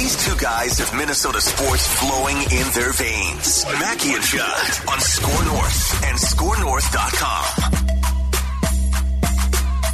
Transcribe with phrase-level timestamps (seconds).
[0.00, 3.66] These two guys have Minnesota sports flowing in their veins.
[3.66, 7.44] Mackey and Judd on Score North and ScoreNorth.com.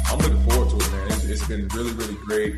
[0.09, 1.07] I'm looking forward to it, man.
[1.11, 2.57] It's, it's been really, really great.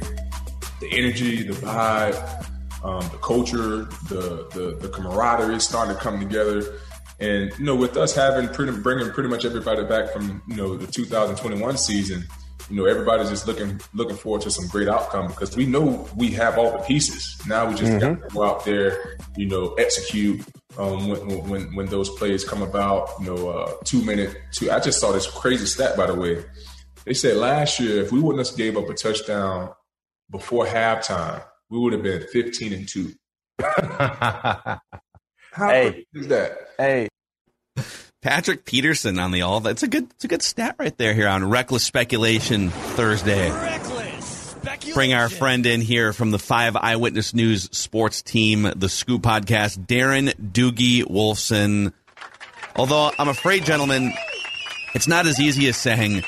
[0.79, 2.45] The energy, the vibe,
[2.83, 6.61] um, the culture, the, the the camaraderie is starting to come together.
[7.19, 10.77] And you know, with us having pretty bringing pretty much everybody back from you know
[10.77, 12.27] the 2021 season,
[12.69, 16.29] you know, everybody's just looking looking forward to some great outcome because we know we
[16.31, 17.37] have all the pieces.
[17.47, 17.99] Now we just Mm-hmm.
[17.99, 20.41] got to go out there, you know, execute
[20.77, 23.09] um, when, when when those plays come about.
[23.19, 24.71] You know, uh, two minute two.
[24.71, 26.43] I just saw this crazy stat by the way.
[27.05, 29.71] They said last year if we wouldn't have gave up a touchdown
[30.29, 33.13] before halftime, we would have been 15 and two.
[33.59, 34.79] How
[35.71, 35.91] Hey.
[35.91, 36.57] crazy is that?
[36.77, 37.07] hey,
[38.21, 39.61] Patrick Peterson on the all.
[39.61, 40.09] That's a good.
[40.11, 43.49] It's a good stat right there here on Reckless Speculation Thursday.
[43.49, 44.93] Reckless speculation.
[44.93, 49.85] Bring our friend in here from the Five Eyewitness News sports team, the Scoop podcast,
[49.85, 51.93] Darren Doogie Wolfson.
[52.75, 54.11] Although I'm afraid, gentlemen,
[54.93, 56.23] it's not as easy as saying,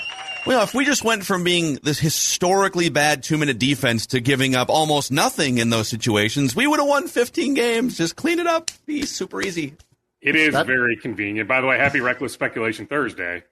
[0.46, 4.56] well, if we just went from being this historically bad two minute defense to giving
[4.56, 7.98] up almost nothing in those situations, we would have won 15 games.
[7.98, 8.72] Just clean it up.
[8.86, 9.76] Be super easy.
[10.22, 11.48] It is That- very convenient.
[11.50, 13.44] By the way, happy Reckless Speculation Thursday.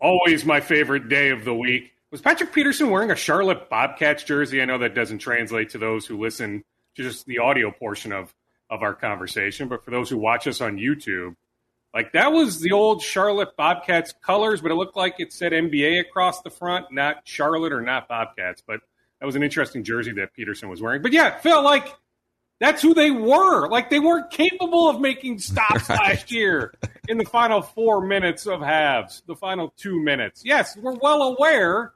[0.00, 1.92] Always my favorite day of the week.
[2.10, 4.60] Was Patrick Peterson wearing a Charlotte Bobcats jersey?
[4.60, 6.62] I know that doesn't translate to those who listen
[6.96, 8.34] to just the audio portion of,
[8.70, 11.34] of our conversation, but for those who watch us on YouTube,
[11.94, 16.00] like that was the old Charlotte Bobcats colors, but it looked like it said NBA
[16.00, 18.62] across the front, not Charlotte or not Bobcats.
[18.66, 18.80] But
[19.20, 21.02] that was an interesting jersey that Peterson was wearing.
[21.02, 21.94] But yeah, Phil, like
[22.64, 23.68] that's who they were.
[23.68, 26.72] Like they weren't capable of making stops last year
[27.08, 30.42] in the final four minutes of halves, the final two minutes.
[30.44, 31.92] Yes, we're well aware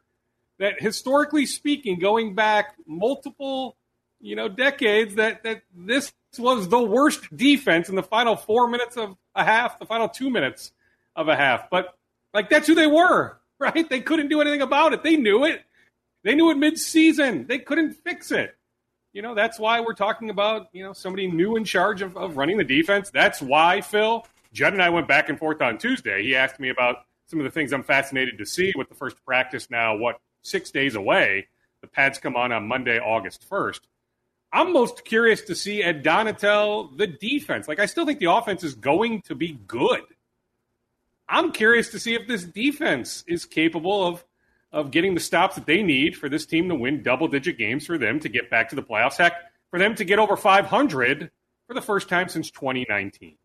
[0.59, 3.77] that historically speaking, going back multiple,
[4.21, 8.99] you know, decades, that that this was the worst defense in the final four minutes
[8.99, 10.73] of a half, the final two minutes
[11.17, 11.71] of a half.
[11.71, 11.97] But
[12.35, 13.89] like that's who they were, right?
[13.89, 15.03] They couldn't do anything about it.
[15.03, 15.63] They knew it.
[16.25, 17.47] They knew it mid-season.
[17.47, 18.58] They couldn't fix it
[19.19, 22.37] you know, that's why we're talking about, you know, somebody new in charge of, of
[22.37, 23.11] running the defense.
[23.11, 26.23] That's why, Phil, Judd and I went back and forth on Tuesday.
[26.23, 29.17] He asked me about some of the things I'm fascinated to see with the first
[29.25, 31.49] practice now, what, six days away.
[31.81, 33.81] The pads come on on Monday, August 1st.
[34.53, 37.67] I'm most curious to see Ed Donatell, the defense.
[37.67, 40.03] Like, I still think the offense is going to be good.
[41.29, 44.25] I'm curious to see if this defense is capable of
[44.73, 47.87] of getting the stops that they need for this team to win double digit games
[47.87, 49.17] for them to get back to the playoffs.
[49.17, 49.35] Heck,
[49.71, 51.31] for them to get over 500
[51.67, 53.37] for the first time since 2019.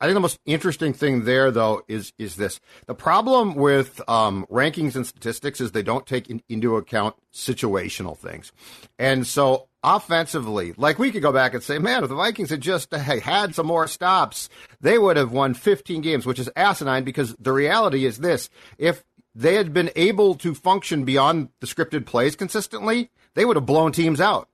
[0.00, 4.46] I think the most interesting thing there, though, is is this: the problem with um,
[4.50, 8.50] rankings and statistics is they don't take in, into account situational things,
[8.98, 12.62] and so offensively, like we could go back and say, man, if the Vikings had
[12.62, 14.48] just hey, had some more stops,
[14.80, 18.48] they would have won 15 games, which is asinine because the reality is this:
[18.78, 19.04] if
[19.34, 23.92] they had been able to function beyond the scripted plays consistently, they would have blown
[23.92, 24.48] teams out.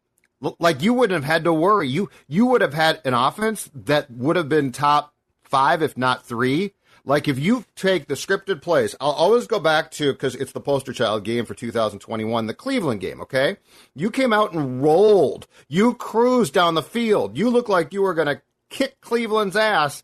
[0.59, 1.89] Like you wouldn't have had to worry.
[1.89, 6.27] You you would have had an offense that would have been top five, if not
[6.27, 6.75] three.
[7.07, 10.61] Like if you take the scripted plays, I'll always go back to because it's the
[10.61, 13.21] poster child game for 2021, the Cleveland game.
[13.23, 13.57] Okay,
[13.95, 15.47] you came out and rolled.
[15.69, 17.39] You cruised down the field.
[17.39, 20.03] You looked like you were going to kick Cleveland's ass.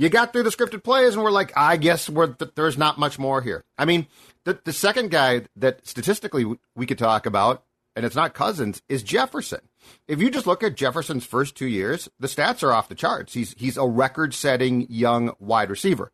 [0.00, 3.18] You got through the scripted plays, and we're like, I guess th- there's not much
[3.18, 3.64] more here.
[3.76, 4.06] I mean,
[4.44, 7.64] the the second guy that statistically we could talk about,
[7.94, 9.60] and it's not Cousins, is Jefferson.
[10.08, 13.34] If you just look at Jefferson's first two years, the stats are off the charts.
[13.34, 16.12] He's he's a record-setting young wide receiver.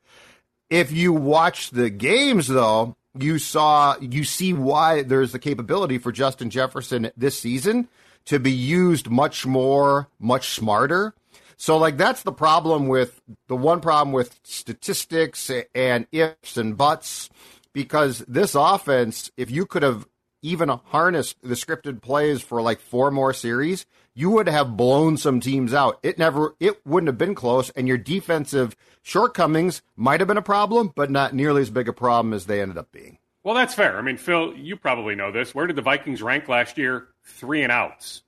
[0.69, 6.11] If you watch the games, though, you saw you see why there's the capability for
[6.11, 7.87] Justin Jefferson this season
[8.25, 11.15] to be used much more, much smarter.
[11.57, 17.31] So, like, that's the problem with the one problem with statistics and ifs and buts,
[17.73, 20.07] because this offense, if you could have
[20.43, 25.41] even harnessed the scripted plays for like four more series, you would have blown some
[25.41, 25.99] teams out.
[26.03, 30.43] It never, it wouldn't have been close, and your defensive shortcomings might have been a
[30.43, 33.19] problem, but not nearly as big a problem as they ended up being.
[33.45, 33.97] Well, that's fair.
[33.97, 35.55] I mean, Phil, you probably know this.
[35.55, 37.09] Where did the Vikings rank last year?
[37.25, 38.23] Three and outs.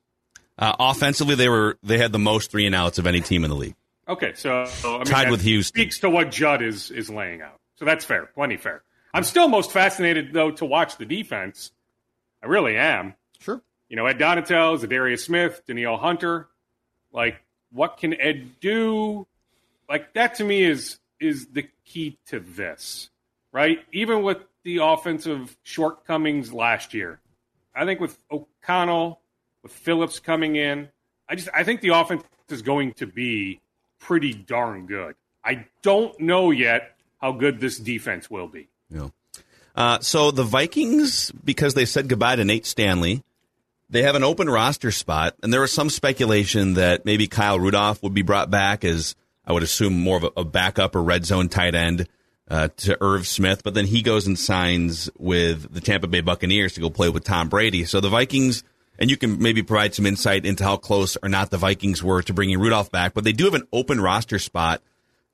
[0.59, 3.49] Uh, offensively, they were they had the most three and outs of any team in
[3.49, 3.75] the league.
[4.09, 7.59] Okay, so I mean, tied with Houston speaks to what Judd is is laying out.
[7.77, 8.83] So that's fair, plenty fair.
[9.13, 11.71] I'm still most fascinated though to watch the defense.
[12.43, 13.15] I really am.
[13.39, 13.61] Sure.
[13.87, 16.47] You know, Ed Donatell, Za'Darius Smith, Danielle Hunter.
[17.13, 17.41] Like,
[17.71, 19.25] what can Ed do?
[19.87, 23.09] Like that to me is is the key to this,
[23.53, 23.79] right?
[23.93, 27.21] Even with the offensive shortcomings last year,
[27.73, 29.21] I think with O'Connell
[29.69, 30.89] with Phillips coming in.
[31.27, 33.61] I just I think the offense is going to be
[33.99, 35.15] pretty darn good.
[35.45, 38.67] I don't know yet how good this defense will be.
[38.89, 39.09] Yeah.
[39.75, 43.23] Uh, so the Vikings, because they said goodbye to Nate Stanley,
[43.89, 48.01] they have an open roster spot, and there was some speculation that maybe Kyle Rudolph
[48.01, 51.25] would be brought back as I would assume more of a, a backup or red
[51.25, 52.07] zone tight end
[52.49, 56.73] uh, to Irv Smith, but then he goes and signs with the Tampa Bay Buccaneers
[56.73, 57.85] to go play with Tom Brady.
[57.85, 58.63] So the Vikings
[58.99, 62.21] and you can maybe provide some insight into how close or not the Vikings were
[62.21, 63.13] to bringing Rudolph back.
[63.13, 64.83] But they do have an open roster spot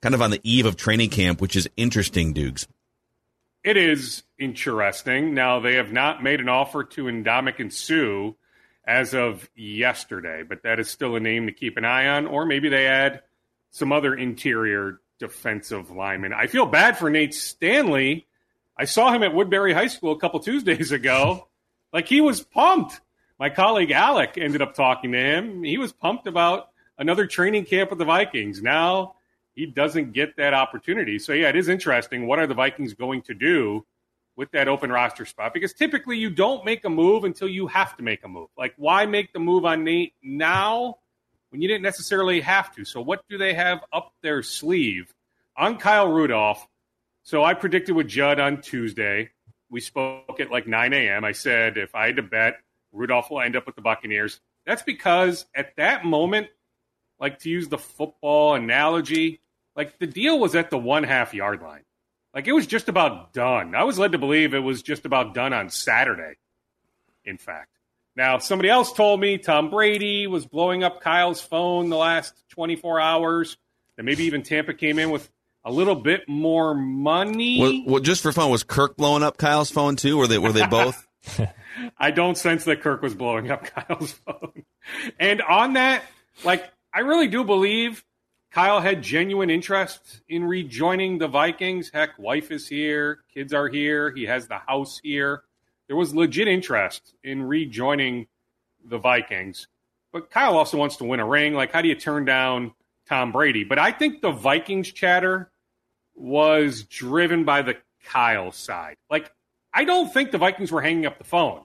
[0.02, 2.68] kind of on the eve of training camp, which is interesting, Dukes.
[3.64, 5.34] It is interesting.
[5.34, 8.36] Now, they have not made an offer to Ndamukong Suh
[8.88, 12.28] as of yesterday, but that is still a name to keep an eye on.
[12.28, 13.24] Or maybe they add
[13.72, 16.34] some other interior defensive lineman.
[16.34, 18.28] I feel bad for Nate Stanley.
[18.78, 21.48] I saw him at Woodbury High School a couple Tuesdays ago.
[21.92, 23.00] like he was pumped
[23.40, 25.64] my colleague Alec ended up talking to him.
[25.64, 28.62] He was pumped about another training camp with the Vikings.
[28.62, 29.16] Now
[29.56, 31.18] he doesn't get that opportunity.
[31.18, 32.28] So, yeah, it is interesting.
[32.28, 33.86] What are the Vikings going to do
[34.36, 35.54] with that open roster spot?
[35.54, 38.50] Because typically you don't make a move until you have to make a move.
[38.58, 40.98] Like, why make the move on Nate now
[41.50, 42.84] when you didn't necessarily have to?
[42.86, 45.14] So, what do they have up their sleeve
[45.58, 46.66] on Kyle Rudolph?
[47.24, 49.32] So, I predicted with Judd on Tuesday.
[49.70, 51.24] We spoke at like 9 a.m.
[51.24, 52.58] I said if I had to bet,
[52.96, 54.40] Rudolph will end up with the Buccaneers.
[54.66, 56.48] That's because at that moment,
[57.20, 59.42] like to use the football analogy,
[59.76, 61.84] like the deal was at the one half yard line.
[62.34, 63.76] Like it was just about done.
[63.76, 66.36] I was led to believe it was just about done on Saturday,
[67.24, 67.70] in fact.
[68.18, 73.00] Now, somebody else told me Tom Brady was blowing up Kyle's phone the last 24
[73.02, 73.58] hours,
[73.98, 75.30] and maybe even Tampa came in with
[75.66, 77.60] a little bit more money.
[77.60, 80.18] Well, well just for fun, was Kirk blowing up Kyle's phone too?
[80.18, 81.06] Were they were they both?
[81.98, 84.64] I don't sense that Kirk was blowing up Kyle's phone.
[85.20, 86.04] And on that,
[86.44, 88.04] like, I really do believe
[88.52, 91.92] Kyle had genuine interest in rejoining the Vikings.
[91.94, 95.44] Heck, wife is here, kids are here, he has the house here.
[95.88, 98.28] There was legit interest in rejoining
[98.84, 99.68] the Vikings.
[100.14, 101.54] But Kyle also wants to win a ring.
[101.54, 102.74] Like, how do you turn down
[103.10, 103.66] Tom Brady?
[103.66, 105.52] But I think the Vikings chatter
[106.16, 107.76] was driven by the
[108.06, 108.96] Kyle side.
[109.10, 109.35] Like,
[109.76, 111.62] I don't think the Vikings were hanging up the phone.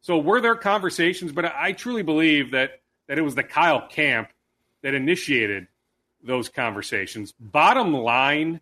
[0.00, 1.30] So were there conversations?
[1.30, 4.30] But I truly believe that that it was the Kyle camp
[4.82, 5.66] that initiated
[6.22, 7.32] those conversations.
[7.38, 8.60] Bottom line,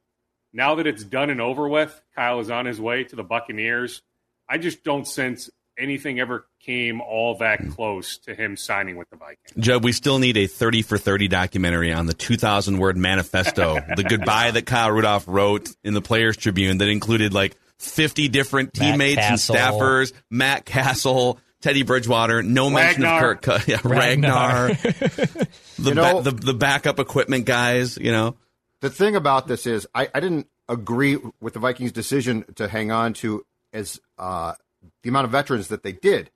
[0.52, 4.02] now that it's done and over with, Kyle is on his way to the Buccaneers.
[4.48, 9.16] I just don't sense anything ever came all that close to him signing with the
[9.16, 9.52] Vikings.
[9.58, 14.04] Joe, we still need a 30 for 30 documentary on the 2,000 word manifesto, the
[14.08, 19.22] goodbye that Kyle Rudolph wrote in the Players Tribune that included like 50 different teammates
[19.22, 23.32] and staffers, Matt Castle, Teddy Bridgewater, no mention Ragnar.
[23.32, 24.68] of Kirk, yeah, Ragnar, Ragnar.
[24.74, 28.36] the, you know, ba- the, the backup equipment guys, you know.
[28.80, 32.92] The thing about this is I, I didn't agree with the Vikings decision to hang
[32.92, 34.54] on to as uh,
[35.02, 36.30] the amount of veterans that they did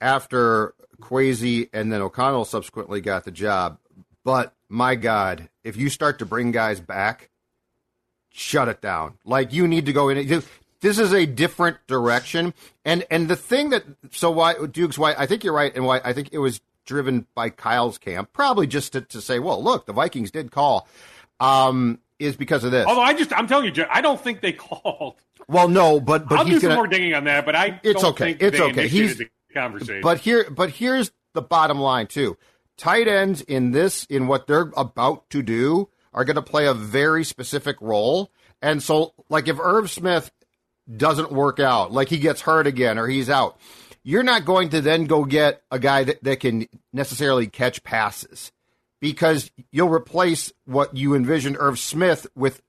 [0.00, 3.78] after Kwesi and then O'Connell subsequently got the job.
[4.24, 7.30] But my God, if you start to bring guys back,
[8.30, 9.18] shut it down.
[9.24, 10.42] Like you need to go in.
[10.84, 12.52] This is a different direction,
[12.84, 16.02] and and the thing that so why Dukes why I think you're right, and why
[16.04, 19.86] I think it was driven by Kyle's camp, probably just to, to say, well, look,
[19.86, 20.86] the Vikings did call,
[21.40, 22.84] um, is because of this.
[22.86, 25.14] Although I just I'm telling you, I don't think they called.
[25.48, 27.46] Well, no, but but I'll he's do some gonna, more digging on that.
[27.46, 28.86] But I it's okay, it's okay.
[28.86, 30.02] He's the conversation.
[30.02, 32.36] But here, but here's the bottom line too.
[32.76, 36.74] Tight ends in this in what they're about to do are going to play a
[36.74, 38.30] very specific role.
[38.62, 40.30] And so, like if Irv Smith
[40.94, 43.58] doesn't work out, like he gets hurt again or he's out,
[44.02, 48.52] you're not going to then go get a guy that, that can necessarily catch passes
[49.00, 52.62] because you'll replace what you envisioned Irv Smith with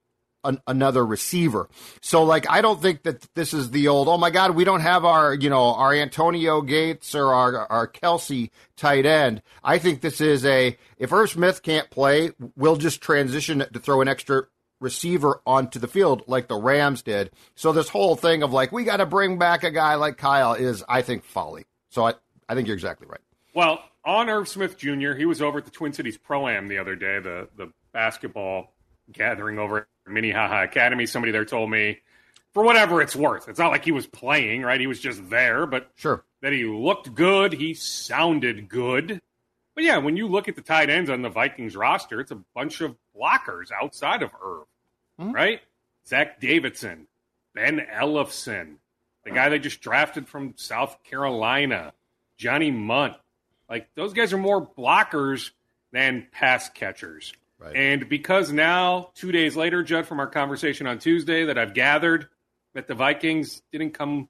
[0.45, 1.67] an, another receiver.
[2.01, 4.81] So like I don't think that this is the old oh my god we don't
[4.81, 9.41] have our you know our Antonio Gates or our our Kelce tight end.
[9.63, 14.01] I think this is a if Irv Smith can't play, we'll just transition to throw
[14.01, 14.43] an extra
[14.79, 17.32] receiver onto the field like the Rams did.
[17.55, 20.53] So this whole thing of like we got to bring back a guy like Kyle
[20.53, 21.65] is I think folly.
[21.89, 22.13] So I
[22.48, 23.22] I think you're exactly right.
[23.53, 26.77] Well, on Irv Smith Jr., he was over at the Twin Cities Pro Am the
[26.77, 28.74] other day, the the basketball
[29.12, 31.05] gathering over at Minnehaha Academy.
[31.05, 32.00] Somebody there told me,
[32.53, 34.79] for whatever it's worth, it's not like he was playing, right?
[34.79, 39.20] He was just there, but sure that he looked good, he sounded good.
[39.74, 42.39] But yeah, when you look at the tight ends on the Vikings roster, it's a
[42.53, 44.65] bunch of blockers outside of Irv,
[45.19, 45.31] mm-hmm.
[45.31, 45.62] right?
[46.07, 47.07] Zach Davidson,
[47.53, 48.75] Ben Ellefson,
[49.24, 51.93] the guy they just drafted from South Carolina,
[52.38, 53.15] Johnny Mundt.
[53.69, 55.51] Like those guys are more blockers
[55.91, 57.34] than pass catchers.
[57.57, 57.75] Right.
[57.75, 62.27] And because now, two days later, Judd, from our conversation on Tuesday, that I've gathered
[62.74, 64.27] that the Vikings didn't come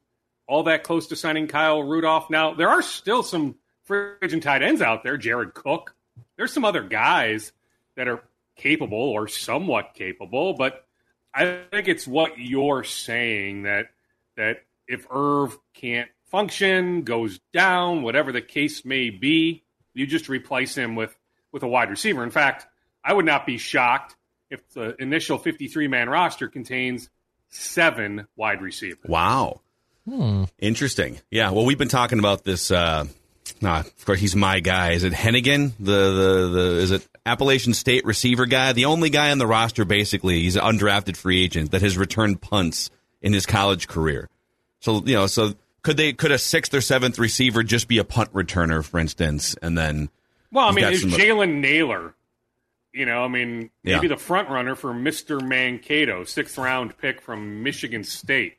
[0.48, 2.30] all that close to signing Kyle Rudolph.
[2.30, 5.96] Now, there are still some free agent tight ends out there, Jared Cook.
[6.38, 7.51] There's some other guys
[7.96, 8.24] that are
[8.56, 10.86] capable or somewhat capable, but
[11.34, 13.88] I think it's what you're saying that
[14.38, 20.76] that if Irv can't function, goes down, whatever the case may be, you just replace
[20.76, 21.16] him with
[21.52, 22.24] with a wide receiver.
[22.24, 22.68] In fact,
[23.04, 24.16] I would not be shocked
[24.50, 27.10] if the initial 53 man roster contains
[27.50, 29.10] seven wide receivers.
[29.10, 29.62] Wow.
[30.08, 30.44] Hmm.
[30.60, 31.20] Interesting.
[31.32, 31.52] Yeah.
[31.52, 32.72] Well, we've been talking about this.
[32.72, 33.06] Uh,
[33.62, 34.92] nah, of course, he's my guy.
[34.92, 35.72] Is it Hennigan?
[35.80, 38.74] The, the, the, is it Appalachian State receiver guy?
[38.74, 40.41] The only guy on the roster, basically.
[40.41, 42.89] He's an undrafted free agent that has returned punts
[43.22, 44.29] in his college career.
[44.79, 48.03] So, you know, so could they, could a sixth or seventh receiver just be a
[48.03, 50.10] punt returner, for instance, and then.
[50.51, 52.15] Well, I mean, is Jalen Nailor?
[52.96, 54.13] you know, I mean, maybe yeah.
[54.13, 55.46] the front runner for Mr.
[55.46, 58.58] Mankato, sixth round pick from Michigan State.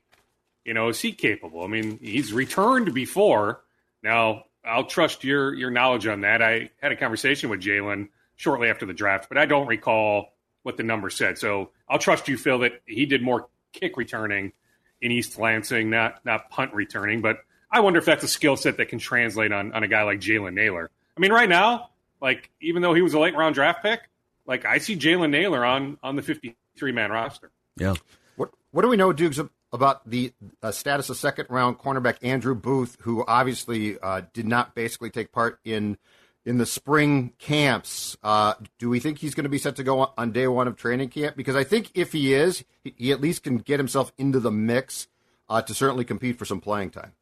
[0.64, 1.64] You know, is he capable?
[1.64, 3.62] I mean, he's returned before.
[4.02, 6.42] Now, I'll trust your your knowledge on that.
[6.42, 10.28] I had a conversation with Jalen shortly after the draft, but I don't recall
[10.62, 11.38] what the number said.
[11.38, 14.52] So I'll trust you, Phil, that he did more kick returning
[15.00, 17.22] in East Lansing, not not punt returning.
[17.22, 17.38] But
[17.70, 20.20] I wonder if that's a skill set that can translate on, on a guy like
[20.20, 20.90] Jalen Nailor.
[21.16, 21.90] I mean, right now,
[22.20, 24.00] like even though he was a late round draft pick,
[24.46, 27.50] like I see Jalen Nailor on on the 53 man roster.
[27.76, 27.94] Yeah.
[28.36, 29.40] What what do we know, Dukes,
[29.72, 34.74] about the uh, status of second round cornerback Andrew Booth, who obviously uh, did not
[34.74, 35.98] basically take part in
[36.46, 38.16] in the spring camps?
[38.22, 40.76] Uh, do we think he's going to be set to go on day one of
[40.76, 41.36] training camp?
[41.36, 44.50] Because I think if he is, he, he at least can get himself into the
[44.50, 45.08] mix
[45.50, 47.12] uh, to certainly compete for some playing time.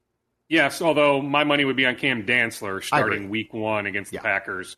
[0.49, 4.21] Yes, although my money would be on Cam Dantzler starting week one against yeah.
[4.21, 4.77] the Packers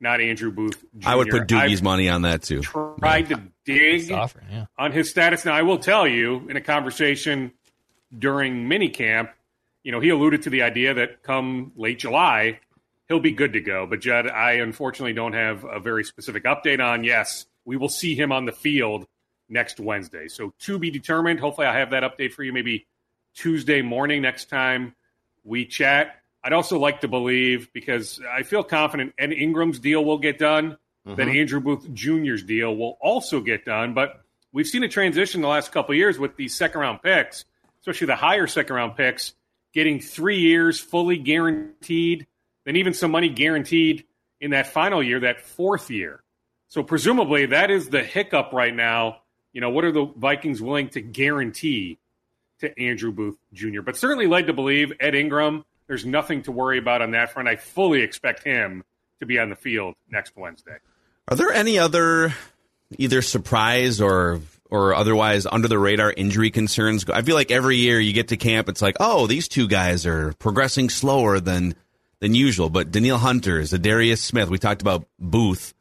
[0.00, 0.84] not Andrew Booth.
[0.98, 1.08] Jr.
[1.08, 2.60] I would put Doogie's money on that too.
[2.60, 3.36] Tried yeah.
[3.36, 4.66] to dig offer, yeah.
[4.78, 5.44] on his status.
[5.44, 7.52] Now, I will tell you, in a conversation
[8.16, 9.30] during minicamp,
[9.82, 12.60] you know, he alluded to the idea that come late July,
[13.08, 13.86] he'll be good to go.
[13.86, 17.04] But Judd, I unfortunately don't have a very specific update on.
[17.04, 19.06] Yes, we will see him on the field
[19.48, 20.28] next Wednesday.
[20.28, 21.40] So to be determined.
[21.40, 22.86] Hopefully, I have that update for you maybe
[23.34, 24.94] Tuesday morning next time
[25.44, 26.16] we chat.
[26.42, 30.76] I'd also like to believe because I feel confident Ed Ingram's deal will get done,
[31.06, 31.14] mm-hmm.
[31.16, 33.94] that Andrew Booth Jr.'s deal will also get done.
[33.94, 34.20] But
[34.52, 37.44] we've seen a transition the last couple years with these second round picks,
[37.80, 39.34] especially the higher second round picks,
[39.72, 42.26] getting three years fully guaranteed,
[42.66, 44.04] then even some money guaranteed
[44.38, 46.22] in that final year, that fourth year.
[46.68, 49.22] So presumably that is the hiccup right now.
[49.54, 51.98] You know, what are the Vikings willing to guarantee
[52.60, 53.80] to Andrew Booth Jr.?
[53.80, 57.48] But certainly led to believe Ed Ingram there's nothing to worry about on that front.
[57.48, 58.84] I fully expect him
[59.20, 60.76] to be on the field next Wednesday.
[61.28, 62.34] Are there any other
[62.98, 67.08] either surprise or or otherwise under the radar injury concerns?
[67.08, 70.06] I feel like every year you get to camp, it's like, oh, these two guys
[70.06, 71.74] are progressing slower than
[72.26, 72.68] than usual.
[72.70, 75.74] But Danielle Hunter, Za'Darius Smith, we talked about Booth.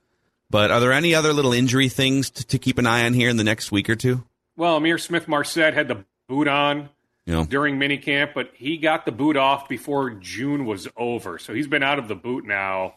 [0.50, 3.30] But are there any other little injury things to, to keep an eye on here
[3.30, 4.24] in the next week or two?
[4.56, 6.90] Well, Ihmir Smith-Marsette had the boot on
[7.25, 7.46] know.
[7.46, 11.40] during minicamp, but he got the boot off before June was over.
[11.40, 12.96] So he's been out of the boot now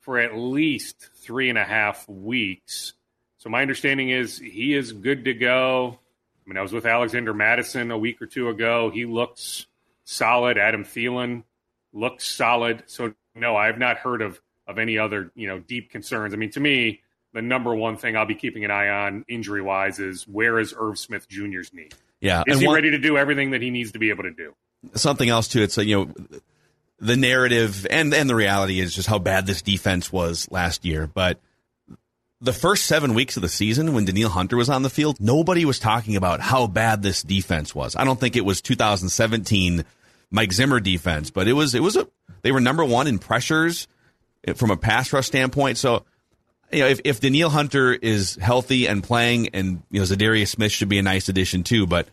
[0.00, 2.92] for at least three and a half weeks.
[3.38, 5.98] So my understanding is he is good to go.
[6.44, 8.90] I mean, I was with Alexander Mattison a week or two ago.
[8.90, 9.66] He looks
[10.04, 10.58] solid.
[10.58, 11.44] Adam Thielen
[11.92, 12.84] looks solid.
[12.86, 16.34] So no, I have not heard of of any other you know deep concerns.
[16.34, 17.00] I mean, to me,
[17.32, 20.74] the number one thing I'll be keeping an eye on injury wise is where is
[20.76, 21.88] Irv Smith Jr.'s knee?
[22.20, 22.44] Yeah.
[22.46, 24.54] Is he one, ready to do everything that he needs to be able to do?
[24.94, 25.62] something else too.
[25.62, 26.38] It's uh, you know
[26.98, 31.06] the narrative and and the reality is just how bad this defense was last year.
[31.06, 31.38] But
[32.40, 35.64] the first seven weeks of the season, when Danielle Hunter was on the field, nobody
[35.64, 37.96] was talking about how bad this defense was.
[37.96, 39.84] I don't think it was 2017
[40.32, 42.08] Mike Zimmer defense, but it was it was a
[42.42, 43.86] they were number one in pressures
[44.56, 45.78] from a pass rush standpoint.
[45.78, 46.04] So
[46.72, 50.72] you know, if, if Danielle Hunter is healthy and playing, and you know Za'Darius Smith
[50.72, 52.08] should be a nice addition too, but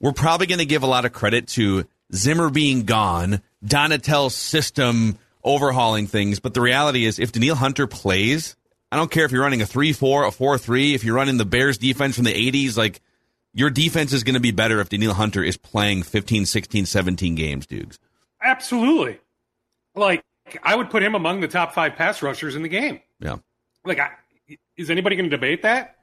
[0.00, 5.18] we're probably going to give a lot of credit to Zimmer being gone, Donatell's system
[5.42, 6.40] overhauling things.
[6.40, 8.56] But the reality is, if Danielle Hunter plays,
[8.92, 11.36] I don't care if you're running a 3 4, a 4 3, if you're running
[11.36, 13.00] the Bears defense from the 80s, like
[13.54, 17.34] your defense is going to be better if Danielle Hunter is playing 15, 16, 17
[17.34, 17.98] games, Dukes.
[18.42, 19.18] Absolutely.
[19.94, 20.24] Like,
[20.62, 23.00] I would put him among the top five pass rushers in the game.
[23.20, 23.36] Yeah.
[23.84, 24.10] Like, I,
[24.76, 25.96] is anybody going to debate that?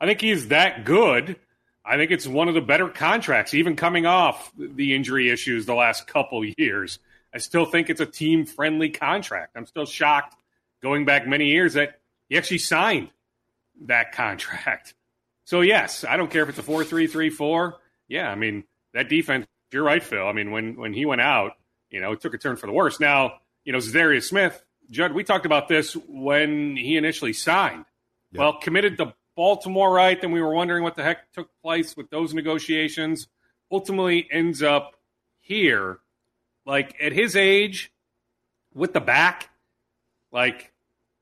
[0.00, 1.36] I think he's that good.
[1.84, 5.74] I think it's one of the better contracts, even coming off the injury issues the
[5.74, 6.98] last couple years.
[7.34, 9.56] I still think it's a team friendly contract.
[9.56, 10.36] I'm still shocked
[10.82, 13.10] going back many years that he actually signed
[13.86, 14.94] that contract.
[15.44, 17.76] So, yes, I don't care if it's a 4 3 3 4.
[18.08, 20.26] Yeah, I mean, that defense, you're right, Phil.
[20.26, 21.52] I mean, when, when he went out,
[21.90, 23.00] you know, it took a turn for the worse.
[23.00, 23.34] Now,
[23.64, 27.84] you know, Za'Darius Smith, Judd, we talked about this when he initially signed.
[28.32, 28.38] Yep.
[28.38, 30.20] Well, committed to Baltimore, right?
[30.20, 33.28] Then we were wondering what the heck took place with those negotiations.
[33.70, 34.96] Ultimately, ends up
[35.40, 35.98] here.
[36.66, 37.92] Like at his age,
[38.74, 39.50] with the back,
[40.32, 40.72] like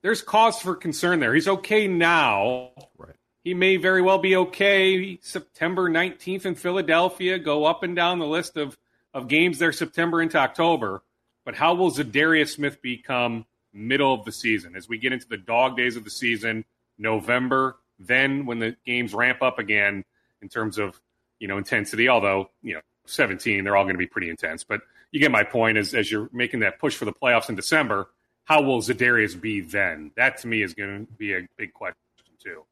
[0.03, 1.35] there's cause for concern there.
[1.35, 2.71] He's okay now.
[2.97, 3.12] Right.
[3.45, 8.27] He may very well be okay September 19th in Philadelphia, go up and down the
[8.27, 8.79] list of,
[9.13, 11.03] of games there September into October.
[11.45, 15.37] But how will Za'Darius Smith become middle of the season as we get into the
[15.37, 16.65] dog days of the season,
[16.99, 20.05] November, then when the games ramp up again
[20.41, 21.01] in terms of,
[21.41, 24.63] you know, intensity, although, you know, 17, they're all going to be pretty intense.
[24.63, 27.57] But you get my point as, as you're making that push for the playoffs in
[27.57, 28.09] December,
[28.45, 30.13] how will Za'Darius be then?
[30.17, 31.97] That to me is going to be a big question
[32.39, 32.65] too.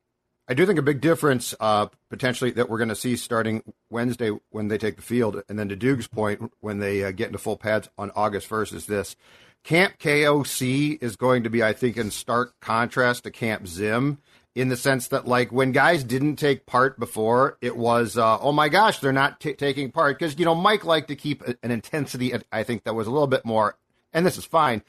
[0.50, 4.32] I do think a big difference uh, potentially that we're going to see starting Wednesday
[4.50, 7.39] when they take the field, and then to Duke's point, when they uh, get into
[7.39, 9.15] full pads on August 1st, is this.
[9.63, 14.19] Camp KOC is going to be, I think, in stark contrast to Camp Zim
[14.56, 18.50] in the sense that, like, when guys didn't take part before, it was, uh, oh
[18.50, 20.19] my gosh, they're not t- taking part.
[20.19, 23.28] Because, you know, Mike liked to keep an intensity, I think, that was a little
[23.28, 23.76] bit more,
[24.13, 24.82] and this is fine,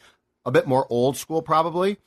[0.44, 1.98] a bit more old school, probably.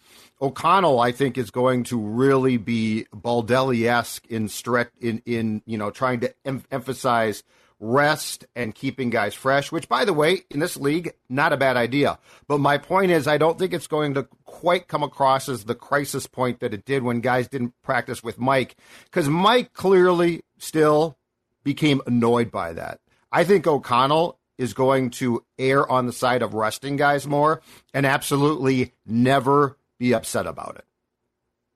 [0.41, 5.79] O'Connell, I think, is going to really be Baldelli esque in stretch in in you
[5.79, 7.43] know trying to em- emphasize
[7.81, 9.71] rest and keeping guys fresh.
[9.71, 12.19] Which, by the way, in this league, not a bad idea.
[12.49, 15.75] But my point is, I don't think it's going to quite come across as the
[15.75, 21.17] crisis point that it did when guys didn't practice with Mike, because Mike clearly still
[21.63, 23.01] became annoyed by that.
[23.33, 27.61] I think O'Connell is going to err on the side of resting guys more
[27.93, 30.85] and absolutely never be upset about it.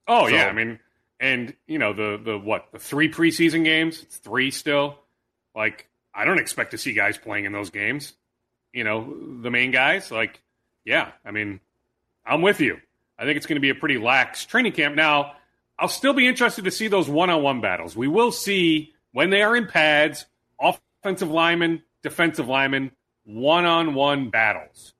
[0.06, 0.78] Oh so, yeah, I mean,
[1.18, 4.98] and you know the the what the three preseason games, it's three still.
[5.54, 8.14] Like I don't expect to see guys playing in those games.
[8.72, 10.10] You know the main guys.
[10.10, 10.42] Like
[10.84, 11.60] yeah, I mean,
[12.24, 12.78] I'm with you.
[13.18, 14.94] I think it's going to be a pretty lax training camp.
[14.94, 15.32] Now,
[15.78, 17.96] I'll still be interested to see those one-on-one battles.
[17.96, 20.24] We will see when they are in pads,
[20.60, 22.92] offensive linemen defensive linemen
[23.24, 24.94] one on one battles.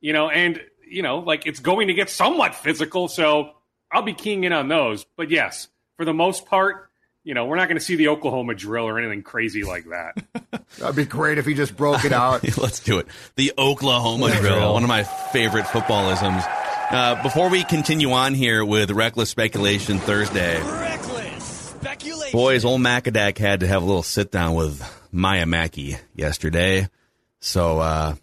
[0.00, 3.08] You know, and, you know, like it's going to get somewhat physical.
[3.08, 3.52] So
[3.90, 5.06] I'll be keying in on those.
[5.16, 6.90] But yes, for the most part,
[7.24, 10.22] you know, we're not going to see the Oklahoma drill or anything crazy like that.
[10.78, 12.42] That'd be great if he just broke it out.
[12.58, 13.06] Let's do it.
[13.36, 16.44] The Oklahoma drill, one of my favorite footballisms.
[16.90, 22.38] Uh, before we continue on here with Reckless Speculation Thursday, Reckless Speculation.
[22.38, 26.88] Boys, old Macadac had to have a little sit down with Maya Mackey yesterday.
[27.40, 28.14] So, uh,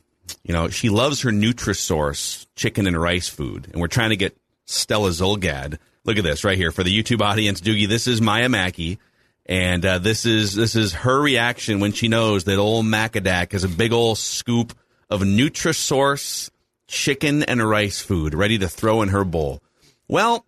[0.43, 4.37] you know, she loves her Nutrisource chicken and rice food, and we're trying to get
[4.65, 5.77] Stella Zolgad.
[6.03, 7.87] Look at this right here for the YouTube audience, Doogie.
[7.87, 8.99] This is Maya Mackey,
[9.45, 13.63] and uh, this is this is her reaction when she knows that old Macadac has
[13.63, 14.73] a big old scoop
[15.09, 16.49] of Nutrisource
[16.87, 19.61] chicken and rice food ready to throw in her bowl.
[20.07, 20.45] Well,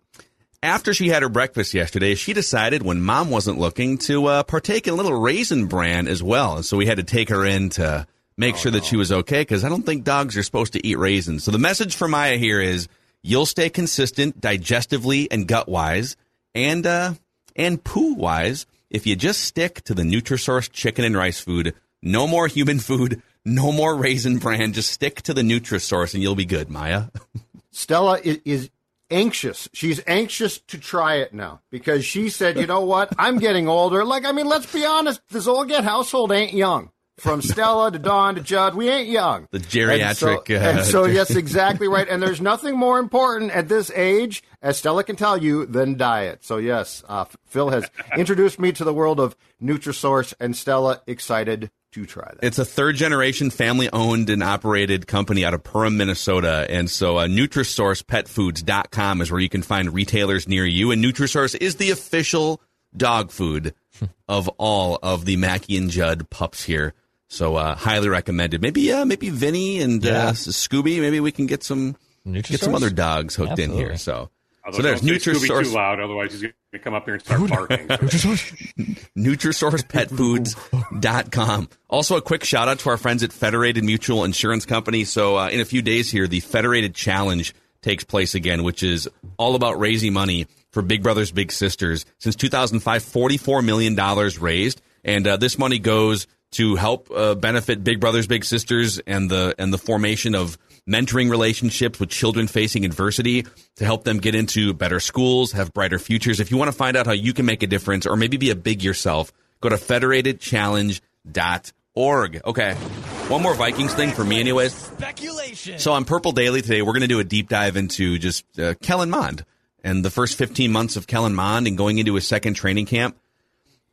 [0.62, 4.86] after she had her breakfast yesterday, she decided when mom wasn't looking to uh, partake
[4.86, 6.56] in a little raisin bran as well.
[6.56, 8.78] And so we had to take her in to make oh, sure no.
[8.78, 11.44] that she was okay because I don't think dogs are supposed to eat raisins.
[11.44, 12.88] So the message for Maya here is
[13.22, 16.16] you'll stay consistent digestively and gut wise
[16.54, 17.14] and, uh,
[17.56, 21.74] and poo wise if you just stick to the Nutrisource chicken and rice food.
[22.02, 24.72] No more human food, no more raisin bran.
[24.72, 27.04] Just stick to the Nutrisource and you'll be good, Maya.
[27.70, 28.70] Stella is, is
[29.10, 29.68] anxious.
[29.72, 33.12] She's anxious to try it now because she said, you know what?
[33.18, 34.04] I'm getting older.
[34.04, 35.20] Like, I mean, let's be honest.
[35.28, 36.90] This old get household ain't young.
[37.18, 38.74] From Stella to Don to Judd.
[38.74, 39.46] We ain't young.
[39.52, 40.00] The geriatric.
[40.00, 42.08] And so, uh, and so yes, exactly right.
[42.08, 46.44] And there's nothing more important at this age, as Stella can tell you, than diet.
[46.44, 51.70] So yes, uh, Phil has introduced me to the world of Nutrisource, and Stella excited
[51.94, 52.44] to try that.
[52.44, 56.66] It's a third generation family owned and operated company out of Perham, Minnesota.
[56.68, 60.90] And so uh, NutrisourcePetFoods.com is where you can find retailers near you.
[60.90, 62.60] And Nutrisource is the official
[62.96, 63.74] dog food
[64.28, 66.94] of all of the Mackey and Judd pups here.
[67.28, 68.62] So uh, highly recommended.
[68.62, 70.28] Maybe uh, maybe Vinny and Yeah.
[70.28, 71.00] uh, Scooby.
[71.00, 71.96] Maybe we can get some
[72.32, 73.96] get some other dogs hooked in here.
[73.96, 74.30] So
[74.66, 75.64] Although so there's don't say Scooby Nutrisource.
[75.64, 77.88] too loud, otherwise he's going to come up here and start barking.
[79.16, 81.68] NutrisourcePetFoods.com.
[81.90, 85.04] Also, a quick shout out to our friends at Federated Mutual Insurance Company.
[85.04, 89.08] So, uh, in a few days here, the Federated Challenge takes place again, which is
[89.36, 92.06] all about raising money for Big Brothers Big Sisters.
[92.18, 93.94] Since 2005, $44 million
[94.40, 94.80] raised.
[95.04, 99.54] And uh, this money goes to help uh, benefit Big Brothers Big Sisters and the
[99.58, 104.74] and the formation of mentoring relationships with children facing adversity to help them get into
[104.74, 106.40] better schools, have brighter futures.
[106.40, 108.50] If you want to find out how you can make a difference or maybe be
[108.50, 112.42] a big yourself, go to federatedchallenge.org.
[112.44, 112.74] Okay.
[112.74, 114.74] One more Vikings thing for me anyways.
[114.74, 115.78] Speculation.
[115.78, 118.74] So on Purple Daily today, we're going to do a deep dive into just uh,
[118.74, 119.46] Kellen Mond
[119.82, 123.16] and the first 15 months of Kellen Mond and going into his second training camp.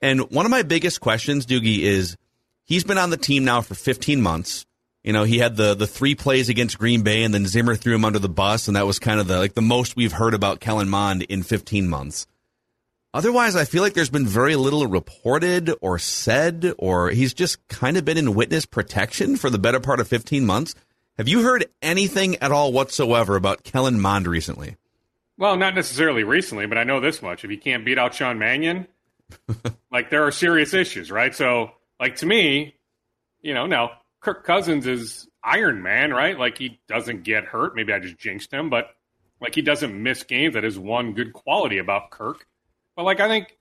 [0.02, 2.18] And one of my biggest questions, Doogie, is
[2.66, 4.66] he's been on the team now for 15 months.
[5.04, 7.96] You know, he had the the three plays against Green Bay, and then Zimmer threw
[7.96, 10.36] him under the bus, and that was kind of the like the most we've heard
[10.36, 12.28] about Kellen Mond in 15 months.
[13.14, 17.98] Otherwise, I feel like there's been very little reported or said, or he's just kind
[17.98, 20.76] of been in witness protection for the better part of 15 months.
[21.18, 24.78] Have you heard anything at all whatsoever about Kellen Mond recently?
[25.38, 27.44] Well, not necessarily recently, but I know this much.
[27.44, 28.88] If you can't beat out Sean Mannion,
[29.92, 31.36] like there are serious issues, right?
[31.36, 31.72] So,
[32.02, 32.76] like to me,
[33.42, 36.38] you know, now Kirk Cousins is Iron Man, right?
[36.38, 37.76] Like he doesn't get hurt.
[37.76, 38.88] Maybe I just jinxed him, but
[39.40, 40.56] like he doesn't miss games.
[40.56, 42.46] That is one good quality about Kirk.
[42.96, 43.56] But like I think,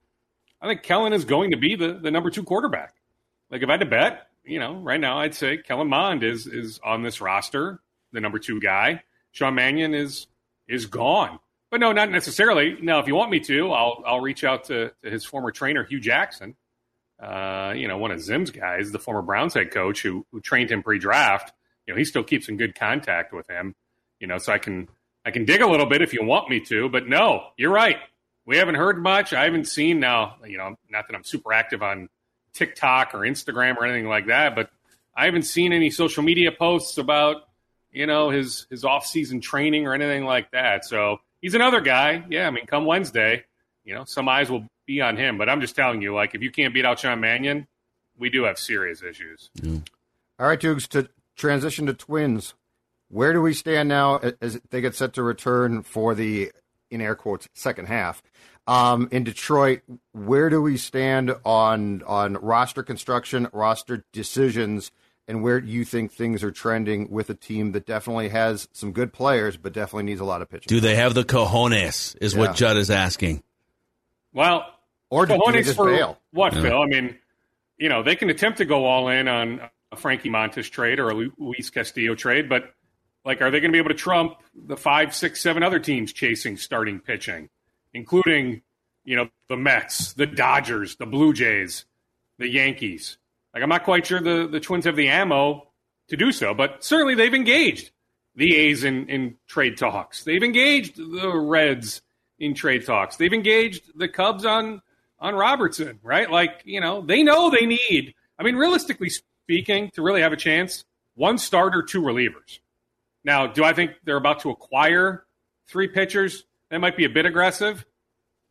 [0.61, 2.95] I think Kellen is going to be the the number two quarterback.
[3.51, 6.47] Like if I had to bet, you know, right now I'd say Kellen Mond is
[6.47, 7.81] is on this roster,
[8.13, 9.03] the number two guy.
[9.33, 10.27] Sean Mannion is
[10.67, 11.39] is gone.
[11.71, 12.79] But no, not necessarily.
[12.83, 15.85] Now, if you want me to, I'll I'll reach out to, to his former trainer
[15.85, 16.57] Hue Jackson.
[17.21, 20.71] Uh, you know, one of Zim's guys, the former Browns head coach who who trained
[20.71, 21.53] him pre-draft.
[21.87, 23.75] You know, he still keeps in good contact with him.
[24.21, 24.89] You know, so I can
[25.25, 26.89] I can dig a little bit if you want me to.
[26.89, 27.99] But no, you're right.
[28.47, 29.33] We haven't heard much.
[29.33, 30.37] I haven't seen now.
[30.47, 32.09] You know, not that I'm super active on
[32.55, 34.71] TikTok or Instagram or anything like that, but
[35.15, 37.43] I haven't seen any social media posts about
[37.93, 40.85] you know his his off season training or anything like that.
[40.85, 42.25] So he's another guy.
[42.31, 43.45] Yeah, I mean, come Wednesday,
[43.85, 45.39] you know, some eyes will be on him.
[45.39, 47.67] But I'm just telling you, like, if you can't beat out Sean Mannion,
[48.19, 49.51] we do have serious issues.
[49.65, 52.55] All right, Dukes, to transition to Twins,
[53.09, 56.51] where do we stand now as they get set to return for the,
[56.91, 58.23] in air quotes, second half?
[58.67, 59.81] Um, in Detroit,
[60.13, 64.93] where do we stand on on roster construction, roster decisions,
[65.27, 68.93] and where do you think things are trending with a team that definitely has some
[68.93, 70.67] good players, but definitely needs a lot of pitching?
[70.69, 72.17] Do they have the cojones?
[72.21, 72.41] Is Yeah.
[72.41, 73.43] what Judd is asking.
[74.33, 74.67] Well,
[75.11, 76.19] Or do, do they just for bail?
[76.33, 76.81] what, Phil?
[76.81, 77.19] I mean,
[77.77, 79.61] you know, they can attempt to go all in on
[79.93, 82.75] a Frankie Montas trade or a Luis Castillo trade, but
[83.25, 86.13] like, are they going to be able to trump the five, six, seven other teams
[86.13, 87.49] chasing starting pitching,
[87.93, 88.63] including,
[89.05, 91.85] you know, the Mets, the Dodgers, the Blue Jays,
[92.39, 93.19] the Yankees?
[93.53, 95.67] Like, I'm not quite sure the, the Twins have the ammo
[96.09, 97.91] to do so, but certainly they've engaged
[98.37, 100.25] the A's in, in trade talks.
[100.25, 102.01] They've engaged the Reds
[102.39, 103.17] in trade talks.
[103.17, 104.83] They've engaged the Cubs on
[105.21, 106.31] on Robertson, right?
[106.31, 110.37] Like, you know, they know they need, I mean, realistically speaking, to really have a
[110.37, 112.61] chance, one starter, two relievers.
[113.25, 115.25] Now, do I think they're about to acquire
[115.69, 116.45] three pitchers?
[116.71, 117.85] That might be a bit aggressive,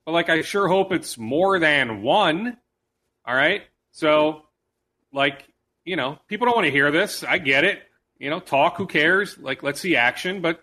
[0.05, 2.58] but like, I sure hope it's more than one.
[3.25, 3.63] All right.
[3.91, 4.43] So,
[5.12, 5.45] like,
[5.86, 7.23] you know, people don't want to hear this.
[7.23, 7.82] I get it.
[8.17, 9.38] You know, talk, who cares?
[9.38, 10.41] Like, let's see action.
[10.41, 10.62] But,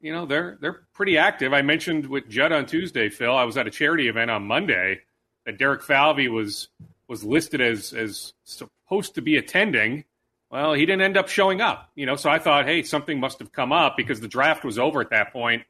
[0.00, 1.52] you know, they're they're pretty active.
[1.52, 5.00] I mentioned with Judd on Tuesday, Phil, I was at a charity event on Monday
[5.46, 6.68] that Derek Falvey was
[7.08, 10.04] was listed as as supposed to be attending.
[10.50, 12.16] Well, he didn't end up showing up, you know.
[12.16, 15.10] So I thought, hey, something must have come up because the draft was over at
[15.10, 15.62] that point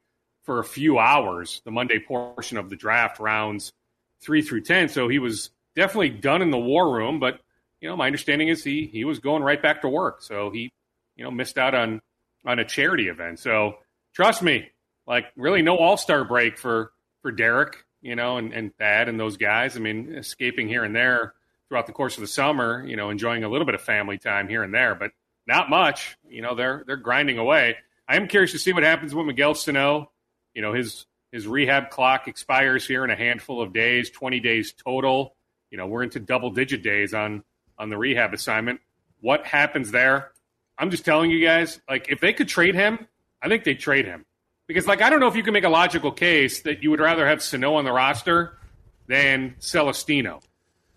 [0.42, 1.62] for a few hours.
[1.64, 3.72] The Monday portion of the draft rounds
[4.20, 4.88] three through ten.
[4.88, 7.20] So he was definitely done in the war room.
[7.20, 7.40] But
[7.80, 10.22] you know, my understanding is he he was going right back to work.
[10.22, 10.70] So he
[11.16, 12.00] you know missed out on
[12.44, 13.38] on a charity event.
[13.38, 13.78] So
[14.14, 14.68] trust me,
[15.06, 19.18] like really no All Star break for for Derek, you know, and and Thad and
[19.18, 19.76] those guys.
[19.76, 21.34] I mean, escaping here and there
[21.68, 24.48] throughout the course of the summer, you know, enjoying a little bit of family time
[24.48, 25.10] here and there, but
[25.46, 26.16] not much.
[26.28, 27.76] You know, they're they're grinding away.
[28.08, 30.12] I am curious to see what happens with Miguel Sano.
[30.54, 34.72] You know, his his rehab clock expires here in a handful of days, 20 days
[34.72, 35.34] total.
[35.70, 37.42] You know, we're into double digit days on
[37.76, 38.80] on the rehab assignment.
[39.20, 40.30] What happens there?
[40.78, 43.06] I'm just telling you guys, like if they could trade him,
[43.42, 44.24] I think they'd trade him.
[44.66, 47.00] Because like I don't know if you can make a logical case that you would
[47.00, 48.58] rather have Sano on the roster
[49.06, 50.42] than Celestino.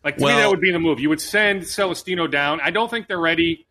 [0.04, 1.00] Like to Well- me that would be the move.
[1.00, 2.60] You would send Celestino down.
[2.62, 3.68] I don't think they're ready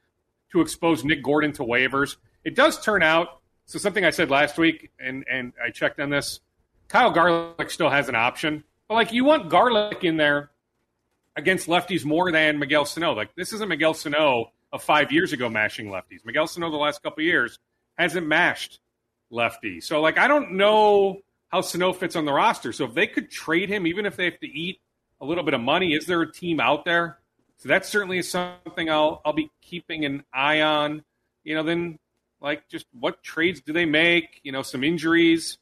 [0.52, 2.16] to expose Nick Gordon to waivers.
[2.44, 6.10] It does turn out so something I said last week and and I checked on
[6.10, 6.40] this.
[6.88, 8.64] Kyle Garlick still has an option.
[8.88, 10.50] But like you want Garlick in there
[11.36, 13.12] against lefties more than Miguel Sano.
[13.14, 16.24] Like this isn't Miguel Sano of five years ago mashing lefties.
[16.24, 17.58] Miguel Sano the last couple of years
[17.98, 18.80] hasn't mashed
[19.30, 19.80] lefty.
[19.80, 22.72] So like I don't know how Sano fits on the roster.
[22.72, 24.80] So if they could trade him, even if they have to eat
[25.20, 27.18] a little bit of money, is there a team out there?
[27.58, 31.02] So that certainly is something I'll I'll be keeping an eye on.
[31.44, 31.98] You know, then
[32.40, 34.40] like just what trades do they make?
[34.42, 35.58] You know, some injuries.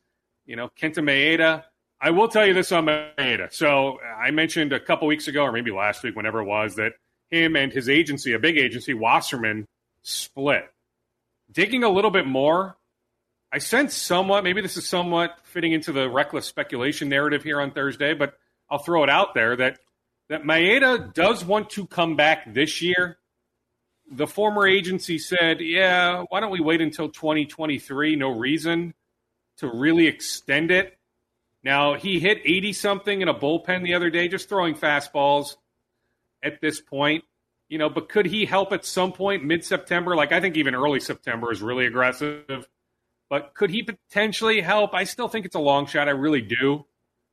[0.46, 1.64] You know, Kenta Maeda.
[2.00, 3.52] I will tell you this on Maeda.
[3.52, 6.92] So I mentioned a couple weeks ago, or maybe last week, whenever it was, that
[7.30, 9.66] him and his agency, a big agency, Wasserman,
[10.02, 10.70] split.
[11.50, 12.75] Digging a little bit more,
[13.56, 17.70] I sense somewhat, maybe this is somewhat fitting into the reckless speculation narrative here on
[17.70, 18.34] Thursday, but
[18.68, 19.78] I'll throw it out there that
[20.28, 23.16] that Maeda does want to come back this year.
[24.12, 28.14] The former agency said, "Yeah, why don't we wait until 2023?
[28.14, 28.92] No reason
[29.56, 30.98] to really extend it."
[31.62, 35.56] Now he hit 80 something in a bullpen the other day, just throwing fastballs.
[36.42, 37.24] At this point,
[37.70, 40.14] you know, but could he help at some point mid September?
[40.14, 42.68] Like I think even early September is really aggressive.
[43.28, 44.94] But could he potentially help?
[44.94, 46.08] I still think it's a long shot.
[46.08, 46.84] I really do.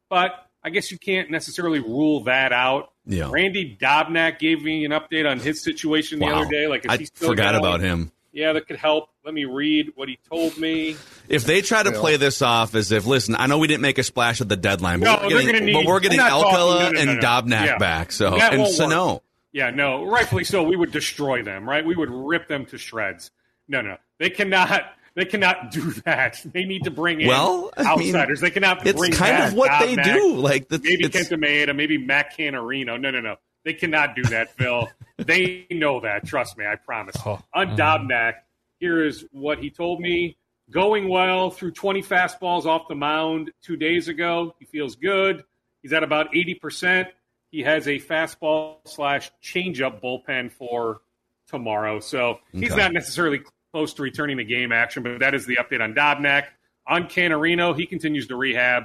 [0.10, 0.32] But
[0.64, 2.92] I guess you can't necessarily rule that out.
[3.06, 3.30] Yeah.
[3.32, 6.42] Randy Dobnak gave me an update on his situation the Wow.
[6.42, 6.68] other day.
[6.68, 7.58] Like, is I he still forgot going?
[7.64, 8.12] about him.
[8.32, 9.10] Yeah, that could help.
[9.24, 10.96] Let me read what he told me.
[11.30, 14.00] If they try to play this off as if, listen, I know we didn't make
[14.00, 16.46] a splash at the deadline, but No, we're getting, need- but we're getting I'm talking-
[16.48, 17.28] Alcala no, no, no, and no.
[17.28, 17.78] Dobnak Yeah.
[17.78, 18.12] back.
[18.12, 18.90] So That and won't work.
[18.90, 19.22] Sano.
[19.52, 20.64] Yeah, no, rightfully so.
[20.64, 21.86] We would destroy them, right?
[21.86, 23.30] We would rip them to shreds.
[23.68, 24.84] No, no, they cannot.
[25.16, 26.42] They cannot do that.
[26.44, 28.42] They need to bring in Well, I mean, outsiders.
[28.42, 28.86] they cannot.
[28.86, 30.36] it's bring kind back of what they Dobnak, do.
[30.38, 33.00] Like that's, maybe it's, Kenta Maeda, maybe Matt Canterino.
[33.00, 33.36] No, no, no.
[33.64, 34.90] They cannot do that, Phil.
[35.18, 36.26] they know that.
[36.26, 37.16] Trust me, I promise.
[37.26, 38.34] Oh, On Dobnak,
[38.80, 40.36] here is what he told me.
[40.72, 44.56] Going well through 20 fastballs off the mound two days ago.
[44.60, 45.44] He feels good.
[45.82, 47.08] He's at about 80%.
[47.52, 51.02] He has a fastball slash changeup bullpen for
[51.48, 52.00] tomorrow.
[52.00, 52.82] So he's Okay.
[52.82, 53.42] not necessarily
[53.74, 56.46] close to returning to game action, but that is the update on Dobnak.
[56.88, 58.84] On Canterino, he continues to rehab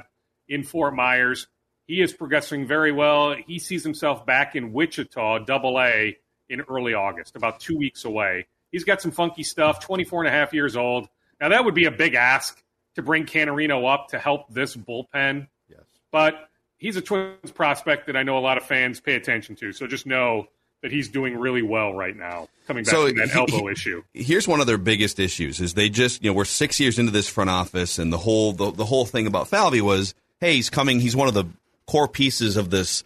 [0.49, 1.47] in Fort Myers.
[1.87, 3.35] He is progressing very well.
[3.35, 6.17] He sees himself back in Wichita, double A,
[6.49, 8.47] in early August, about two weeks away.
[8.73, 11.09] He's got some funky stuff, 24 and a half years old.
[11.41, 12.63] Now, that would be a big ask
[12.95, 15.49] to bring Canterino up to help this bullpen.
[15.69, 15.81] Yes.
[16.11, 16.49] But
[16.79, 19.73] he's a Twins prospect that I know a lot of fans pay attention to.
[19.73, 20.49] So just know
[20.83, 23.73] that he's doing really well right now, coming back So from that he- elbow he-
[23.73, 24.03] issue.
[24.15, 27.11] here's one of their biggest issues is they just you know we're six years into
[27.13, 30.71] this front office and the whole the, the whole thing about Falvey was hey he's
[30.71, 31.45] coming he's one of the
[31.87, 33.03] core pieces of this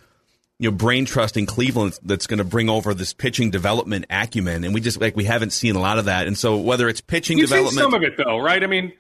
[0.59, 4.65] you know brain trust in Cleveland that's going to bring over this pitching development acumen
[4.65, 7.01] and we just like we haven't seen a lot of that and so whether it's
[7.01, 8.63] pitching You've development some of it, though, right?
[8.63, 8.93] I mean,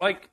[0.00, 0.28] like,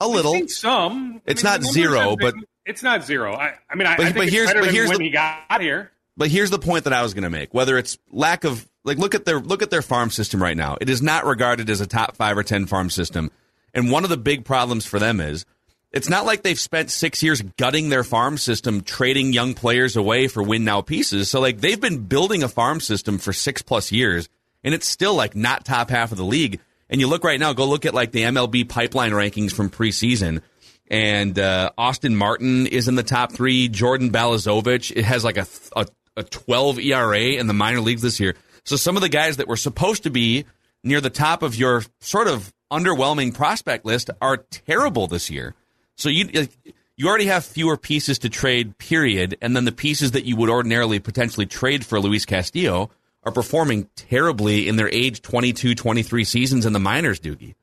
[0.00, 1.20] a little some.
[1.26, 3.34] It's I mean, not zero, been- but- it's not zero.
[3.34, 5.60] I, I mean, I, But- I think but here's- but here's when the- he got
[5.60, 5.90] here.
[6.16, 7.54] But here's the point that I was going to make.
[7.54, 10.76] Whether it's lack of like look at their look at their farm system right now.
[10.80, 13.30] It is not regarded as a top 5 or 10 farm system.
[13.74, 15.44] And one of the big problems for them is
[15.92, 20.28] it's not like they've spent 6 years gutting their farm system trading young players away
[20.28, 21.30] for win now pieces.
[21.30, 24.28] So like they've been building a farm system for 6 plus years
[24.64, 26.60] and it's still like not top half of the league.
[26.88, 30.42] And you look right now, go look at like the MLB pipeline rankings from preseason
[30.90, 33.68] and uh, Austin Martin is in the top three.
[33.68, 35.46] Jordan Balazovic it has like a,
[35.76, 35.86] a
[36.20, 38.36] a 12 ERA in the minor leagues this year.
[38.64, 40.44] So some of the guys that were supposed to be
[40.84, 45.54] near the top of your sort of underwhelming prospect list are terrible this year.
[45.96, 46.48] So you
[46.96, 50.50] you already have fewer pieces to trade, period, and then the pieces that you would
[50.50, 52.90] ordinarily potentially trade for Luis Castillo
[53.22, 57.54] are performing terribly in their age 22, 23 seasons in the minors, Doogie.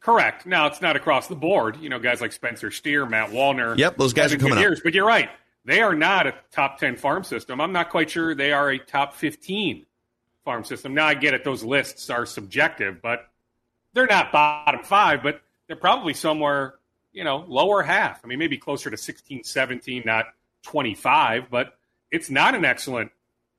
[0.00, 0.46] Correct.
[0.46, 1.76] Now it's not across the board.
[1.80, 3.76] You know, guys like Spencer Steer, Matt Wallner.
[3.76, 4.62] Yep, those guys are coming good up.
[4.62, 4.80] years.
[4.82, 5.28] But you're right.
[5.64, 7.60] They are not a top ten farm system.
[7.60, 9.86] I'm not quite sure they are a top fifteen
[10.44, 10.94] farm system.
[10.94, 13.28] Now I get it; those lists are subjective, but
[13.92, 15.22] they're not bottom five.
[15.22, 16.74] But they're probably somewhere,
[17.12, 18.20] you know, lower half.
[18.24, 20.26] I mean, maybe closer to 16, 17, not
[20.62, 21.50] 25.
[21.50, 21.76] But
[22.10, 23.12] it's not an excellent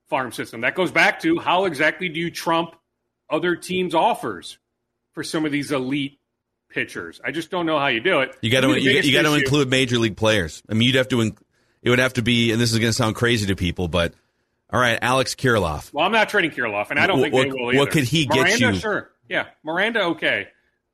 [0.07, 0.61] farm system.
[0.61, 2.75] That goes back to how exactly do you trump
[3.29, 4.57] other teams' offers
[5.13, 6.19] for some of these elite
[6.69, 7.21] pitchers?
[7.23, 8.35] I just don't know how you do it.
[8.41, 10.61] You got to you, you got to include major league players.
[10.69, 11.33] I mean, you'd have to.
[11.83, 14.13] It would have to be, and this is going to sound crazy to people, but
[14.71, 15.91] all right, Alex Kirilloff.
[15.93, 17.79] Well, I'm not trading Kirilloff, and I don't What- think they will either.
[17.79, 18.79] what could he get Miranda, you?
[18.79, 20.47] Sure, yeah, Miranda, okay.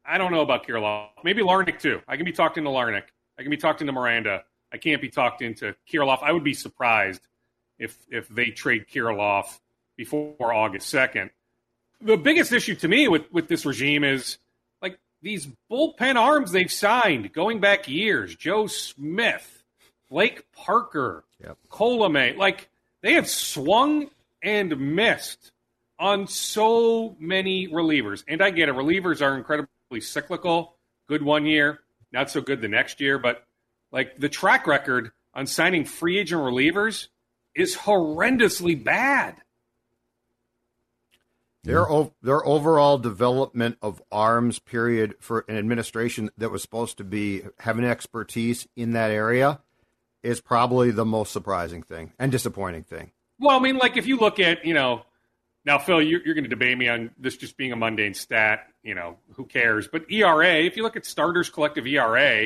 [0.05, 1.09] I don't know about Kirilloff.
[1.23, 2.01] Maybe Larnach too.
[2.07, 3.03] I can be talked into Larnach.
[3.37, 4.43] I can be talked into Miranda.
[4.71, 6.23] I can't be talked into Kirilloff.
[6.23, 7.21] I would be surprised
[7.77, 9.59] if if they trade Kirilloff
[9.97, 11.29] before August second.
[11.99, 14.37] The biggest issue to me with with this regime is
[14.81, 18.33] like these bullpen arms they've signed going back years.
[18.35, 19.56] Joe Smith,
[20.09, 21.57] Blake Parker, Yep.
[21.69, 22.35] Colomé.
[22.37, 22.69] Like
[23.01, 24.09] they have swung
[24.43, 25.51] and missed
[25.99, 28.23] on so many relievers.
[28.27, 28.75] And I get it.
[28.75, 30.75] Relievers are incredibly cyclical.
[31.07, 31.79] Good one year,
[32.11, 33.17] not so good the next year.
[33.19, 33.43] But
[33.91, 37.07] like the track record on signing free agent relievers
[37.55, 39.37] is horrendously bad.
[41.63, 47.03] Their o- their overall development of arms period for an administration that was supposed to
[47.03, 49.59] be having expertise in that area
[50.27, 53.11] is probably the most surprising thing and disappointing thing.
[53.39, 55.03] Well, I mean, like if you look at, you know,
[55.63, 58.67] now Phil, you're, you're going to debate me on this just being a mundane stat.
[58.83, 59.87] You know, who cares?
[59.87, 62.43] But ERA, if you look at starters collective ERA,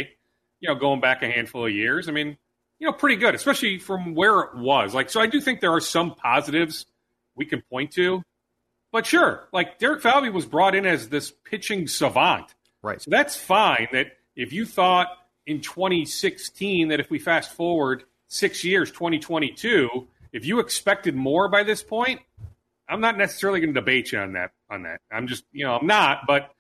[0.60, 2.38] you know, going back a handful of years, I mean,
[2.80, 4.94] you know, pretty good, especially from where it was.
[4.94, 6.86] Like, so I do think there are some positives
[7.36, 8.22] we can point to.
[8.92, 12.54] But sure, like Derek Falvey was brought in as this pitching savant.
[12.84, 13.02] Right.
[13.02, 13.88] So that's fine.
[13.92, 15.08] That if you thought
[15.46, 21.64] in 2016 that if we fast forward six years, 2022, if you expected more by
[21.64, 22.22] this point,
[22.88, 24.52] I'm not necessarily going to debate you on that.
[24.70, 26.22] On that, I'm just you know I'm not.
[26.28, 26.52] But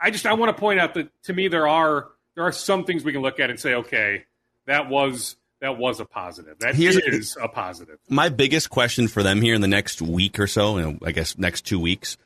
[0.00, 2.84] I just I want to point out that to me there are there are some
[2.84, 4.24] things we can look at and say, okay,
[4.66, 6.58] that was that was a positive.
[6.60, 7.98] That is Here's- a positive.
[8.08, 11.12] My biggest question for them here in the next week or so, you know, I
[11.12, 12.16] guess next two weeks,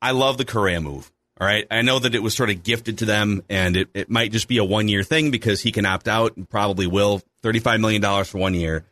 [0.00, 1.10] I love the Correa move.
[1.38, 1.66] All right.
[1.70, 4.48] I know that it was sort of gifted to them and it, it might just
[4.48, 7.20] be a one year thing because he can opt out and probably will.
[7.42, 8.84] $35 million for one year.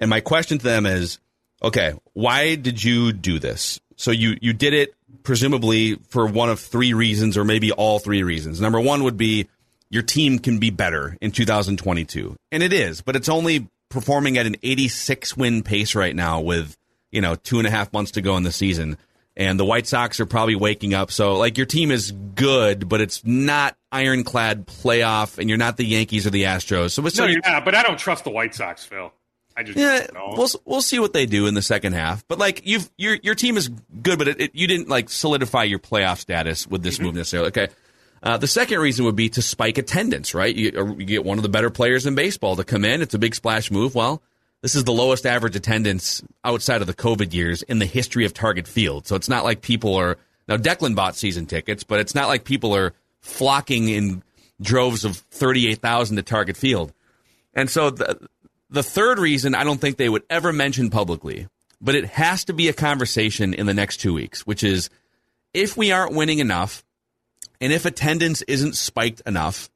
[0.00, 1.18] And my question to them is,
[1.62, 3.80] okay, why did you do this?
[3.96, 8.22] So you, you did it presumably for one of three reasons or maybe all three
[8.22, 8.60] reasons.
[8.60, 9.48] Number one would be
[9.88, 12.36] your team can be better in 2022.
[12.50, 16.76] And it is, but it's only performing at an 86 win pace right now with,
[17.10, 18.98] you know, two and a half months to go in the season.
[19.36, 21.10] And the White Sox are probably waking up.
[21.10, 25.84] So, like, your team is good, but it's not ironclad playoff, and you're not the
[25.84, 26.92] Yankees or the Astros.
[26.92, 27.64] So, it's No, so you're not.
[27.64, 29.12] But I don't trust the White Sox, Phil.
[29.56, 30.36] I just yeah, don't.
[30.36, 32.26] we'll we'll see what they do in the second half.
[32.28, 35.64] But like you've your your team is good, but it, it, you didn't like solidify
[35.64, 37.48] your playoff status with this move necessarily.
[37.48, 37.68] Okay.
[38.22, 40.54] Uh, the second reason would be to spike attendance, right?
[40.54, 43.00] You, you get one of the better players in baseball to come in.
[43.00, 43.94] It's a big splash move.
[43.94, 44.20] Well,
[44.66, 48.34] this is the lowest average attendance outside of the COVID years in the history of
[48.34, 49.06] Target Field.
[49.06, 52.42] So it's not like people are now Declan bought season tickets, but it's not like
[52.42, 54.24] people are flocking in
[54.60, 56.92] droves of thirty eight thousand to Target Field.
[57.54, 58.28] And so the
[58.68, 61.46] the third reason I don't think they would ever mention publicly,
[61.80, 64.90] but it has to be a conversation in the next two weeks, which is
[65.54, 66.84] if we aren't winning enough
[67.60, 69.70] and if attendance isn't spiked enough,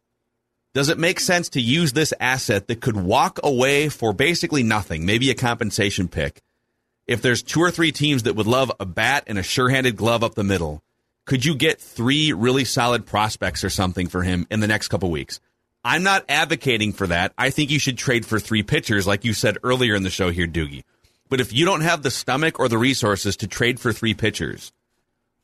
[0.72, 5.04] does it make sense to use this asset that could walk away for basically nothing,
[5.04, 6.42] maybe a compensation pick?
[7.09, 10.22] If there's two or three teams that would love a bat and a sure-handed glove
[10.22, 10.83] up the middle,
[11.26, 15.11] could you get three really solid prospects or something for him in the next couple
[15.11, 15.40] weeks?
[15.83, 17.33] I'm not advocating for that.
[17.37, 20.30] I think you should trade for three pitchers, like you said earlier in the show
[20.30, 20.85] here, Doogie.
[21.28, 24.72] But if you don't have the stomach or the resources to trade for three pitchers,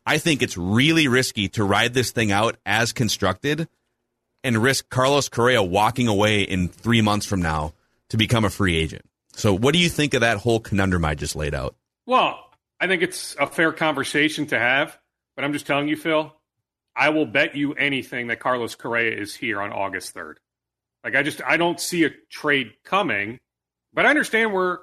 [0.04, 3.68] I think it's really risky to ride this thing out as constructed
[4.46, 7.72] and risk Carlos Correa walking away in three months from now
[8.10, 9.04] to become a free agent.
[9.32, 11.74] So, what do you think of that whole conundrum I just laid out?
[12.06, 12.38] Well,
[12.80, 14.96] I think it's a fair conversation to have,
[15.34, 16.32] but I'm just telling you, Phil,
[16.94, 20.36] I will bet you anything that Carlos Correa is here on August 3rd.
[21.02, 23.40] Like I just I don't see a trade coming,
[23.92, 24.78] but I understand where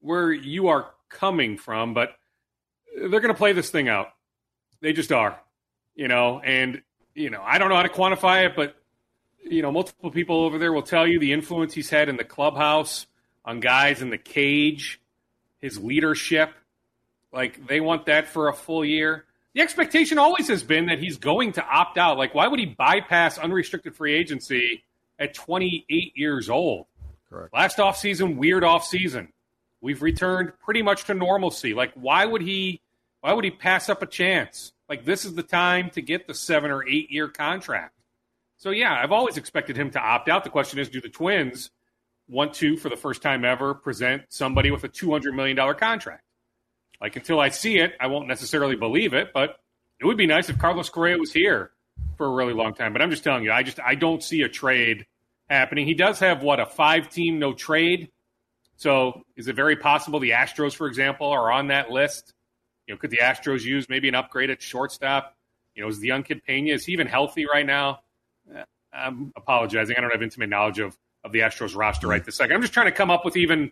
[0.00, 2.14] where you are coming from, but
[2.96, 4.08] they're going to play this thing out.
[4.80, 5.38] They just are.
[5.94, 6.82] You know, and
[7.14, 8.74] you know, I don't know how to quantify it, but
[9.42, 12.24] you know, multiple people over there will tell you the influence he's had in the
[12.24, 13.06] clubhouse
[13.44, 15.00] on guys in the cage,
[15.60, 16.52] his leadership.
[17.32, 19.24] Like they want that for a full year.
[19.54, 22.16] The expectation always has been that he's going to opt out.
[22.16, 24.82] Like, why would he bypass unrestricted free agency
[25.18, 26.86] at 28 years old?
[27.28, 27.52] Correct.
[27.52, 29.28] Last offseason, weird offseason.
[29.82, 31.74] We've returned pretty much to normalcy.
[31.74, 32.80] Like, why would he
[33.20, 34.72] why would he pass up a chance?
[34.88, 37.94] Like, this is the time to get the seven or eight year contract.
[38.62, 40.44] So yeah, I've always expected him to opt out.
[40.44, 41.72] The question is, do the twins
[42.28, 46.22] want to, for the first time ever, present somebody with a $200 million contract.
[47.00, 49.56] Like, until I see it, I won't necessarily believe it, but
[49.98, 51.72] it would be nice if Carlos Correa was here
[52.16, 52.92] for a really long time.
[52.92, 55.06] But I'm just telling you, I just I don't see a trade
[55.50, 55.84] happening.
[55.84, 58.12] He does have what a five team no trade.
[58.76, 62.32] So is it very possible the Astros, for example, are on that list?
[62.86, 65.34] You know, could the Astros use maybe an upgrade at shortstop?
[65.74, 67.98] You know, is the young kid Pena is he even healthy right now?
[68.54, 68.62] Eh,
[68.92, 69.96] I'm apologizing.
[69.96, 72.54] I don't have intimate knowledge of of the Astros roster right this second.
[72.56, 73.70] I'm just trying to come up with even.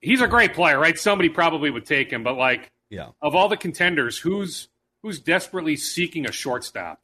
[0.00, 0.98] He's a great player, right?
[0.98, 3.08] Somebody probably would take him, but like, Yeah.
[3.20, 4.68] of all the contenders, who's
[5.02, 7.00] who's desperately seeking a shortstop?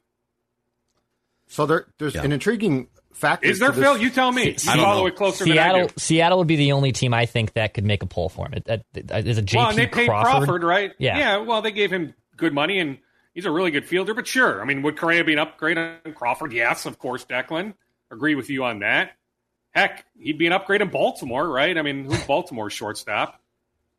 [1.47, 2.23] So there, there's Yeah.
[2.23, 3.43] an intriguing fact.
[3.45, 3.97] Is there, to this- Phil?
[3.97, 4.41] You tell me.
[4.43, 5.07] I You don't follow know.
[5.07, 5.93] it closer than I Seattle do.
[5.97, 8.53] Seattle would be the only team I think that could make a pull for him.
[8.55, 10.31] It, that, that, is a JP Well, and they paid Crawford.
[10.47, 10.63] Crawford.
[10.63, 10.91] right?
[10.99, 11.17] Yeah.
[11.17, 11.37] Yeah.
[11.37, 12.97] Well, they gave him good money, and
[13.37, 14.15] he's a really good fielder.
[14.15, 16.51] But sure, I mean, would Correa be an upgrade on Crawford?
[16.53, 17.23] Yes, of course.
[17.23, 17.75] Declan,
[18.09, 19.11] agree with you on that.
[19.69, 21.77] Heck, he'd be an upgrade in Baltimore, right?
[21.77, 23.39] I mean, who's Baltimore's shortstop?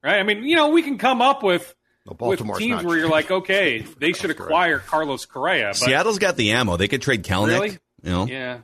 [0.03, 0.19] Right?
[0.19, 1.73] I mean, you know, we can come up with
[2.05, 5.69] No, with teams not- where you're like, okay, they should acquire Carlos Correa.
[5.69, 6.77] But Seattle's got the ammo.
[6.77, 7.47] They could trade Kelenic.
[7.47, 7.71] Really?
[8.03, 8.27] You know?
[8.27, 8.59] yeah,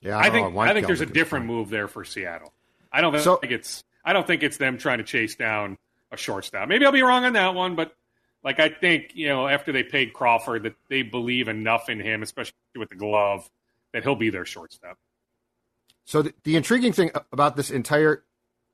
[0.00, 2.50] Yeah, I don't think White I think there's a different move there for Seattle.
[2.90, 5.76] I don't think So- it's I don't think it's them trying to chase down
[6.12, 6.66] a shortstop.
[6.68, 7.94] Maybe I'll be wrong on that one, but
[8.44, 12.22] like I think you know after they paid Crawford that they believe enough in him,
[12.22, 13.50] especially with the glove,
[13.92, 14.98] that he'll be their shortstop.
[16.04, 18.24] So the, the intriguing thing about this entire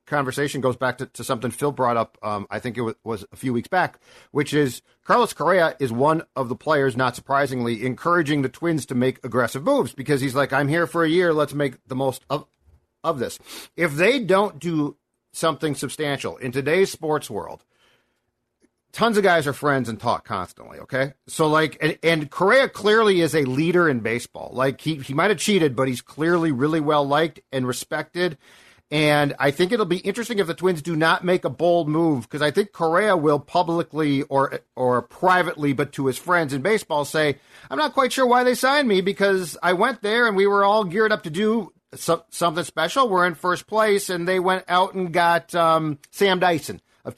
[0.05, 2.17] conversation goes back to, to something Phil brought up.
[2.21, 3.99] Um, I think it was, was a few weeks back,
[4.31, 8.95] which is Carlos Correa is one of the players, not surprisingly, encouraging the Twins to
[8.95, 11.33] make aggressive moves because he's like, I'm here for a year.
[11.33, 12.45] Let's make the most of
[13.03, 13.39] of this.
[13.75, 14.97] If they don't do
[15.33, 17.63] something substantial in today's sports world,
[18.91, 20.79] tons of guys are friends and talk constantly.
[20.79, 24.51] Okay, so like, and, and Correa clearly is a leader in baseball.
[24.53, 28.37] Like he he might have cheated, but he's clearly really well liked and respected.
[28.91, 32.23] And I think it'll be interesting if the Twins do not make a bold move
[32.23, 37.05] because I think Correa will publicly or or privately, but to his friends in baseball,
[37.05, 37.39] say,
[37.69, 40.65] "I'm not quite sure why they signed me because I went there and we were
[40.65, 43.07] all geared up to do so- something special.
[43.07, 47.15] We're in first place, and they went out and got um, Sam Dyson of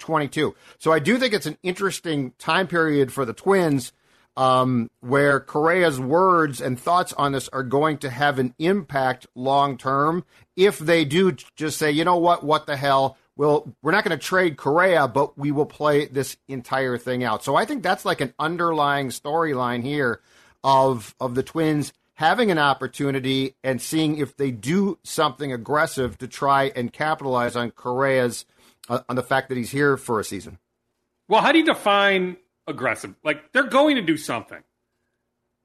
[0.00, 0.54] 2022.
[0.78, 3.92] So I do think it's an interesting time period for the Twins
[4.36, 9.76] um, where Correa's words and thoughts on this are going to have an impact long
[9.76, 10.24] term
[10.56, 13.16] if they do just say, you know what, what the hell.
[13.36, 17.42] Well, we're not going to trade Correa, but we will play this entire thing out.
[17.42, 20.20] So I think that's like an underlying storyline here
[20.62, 26.28] of of the Twins having an opportunity and seeing if they do something aggressive to
[26.28, 28.44] try and capitalize on Correa's
[28.88, 30.58] on the fact that he's here for a season.
[31.28, 33.14] Well, how do you define aggressive?
[33.22, 34.62] Like they're going to do something.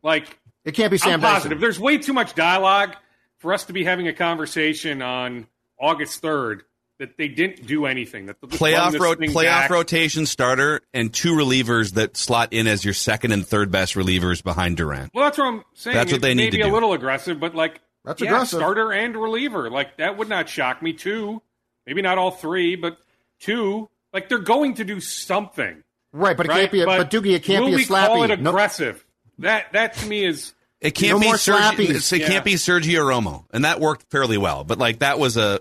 [0.03, 1.57] Like It can't be Sam I'm positive.
[1.57, 1.61] Dyson.
[1.61, 2.95] There's way too much dialogue
[3.37, 5.47] for us to be having a conversation on
[5.79, 6.61] August 3rd
[6.99, 8.27] that they didn't do anything.
[8.27, 9.69] That they'll just Playoff this ro- playoff back.
[9.69, 14.43] rotation starter and two relievers that slot in as your second and third best relievers
[14.43, 15.09] behind Duran.
[15.13, 15.95] Well, that's what I'm saying.
[15.95, 18.59] That's what they may need to be a little aggressive, but like That's yeah, aggressive.
[18.59, 19.69] starter and reliever.
[19.69, 20.93] Like that would not shock me.
[20.93, 21.41] too.
[21.85, 22.97] maybe not all three, but
[23.45, 23.89] two.
[24.13, 25.83] Like they're going to do something.
[26.13, 26.59] Right, but it right?
[26.61, 26.81] can't be.
[26.81, 28.07] A, but, Doogie, it can't will be a we slappy.
[28.07, 29.05] call it No- aggressive?
[29.39, 32.13] That that to me is It can't No be more Sergi- slappies.
[32.13, 32.27] It Yeah.
[32.27, 34.63] can't be Sergio Romo, and that worked fairly well.
[34.63, 35.59] But like that was a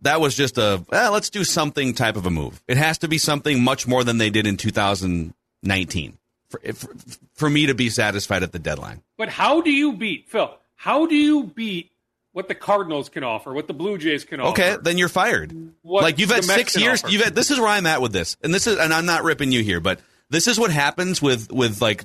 [0.00, 2.62] that was just a eh, let's do something type of a move.
[2.68, 6.88] It has to be something much more than they did in 2019 for for,
[7.34, 9.02] for me to be satisfied at the deadline.
[9.18, 10.56] But how do you beat Phil?
[10.76, 11.90] How do you beat
[12.34, 14.72] what the Cardinals can offer, what the Blue Jays can Okay, offer?
[14.74, 15.56] Okay, then you're fired.
[15.82, 17.02] What like you've had six years.
[17.02, 17.12] offer.
[17.12, 17.34] You've had.
[17.34, 19.62] This is where I'm at with this, and this is, and I'm not ripping you
[19.62, 22.04] here, but this is what happens with with like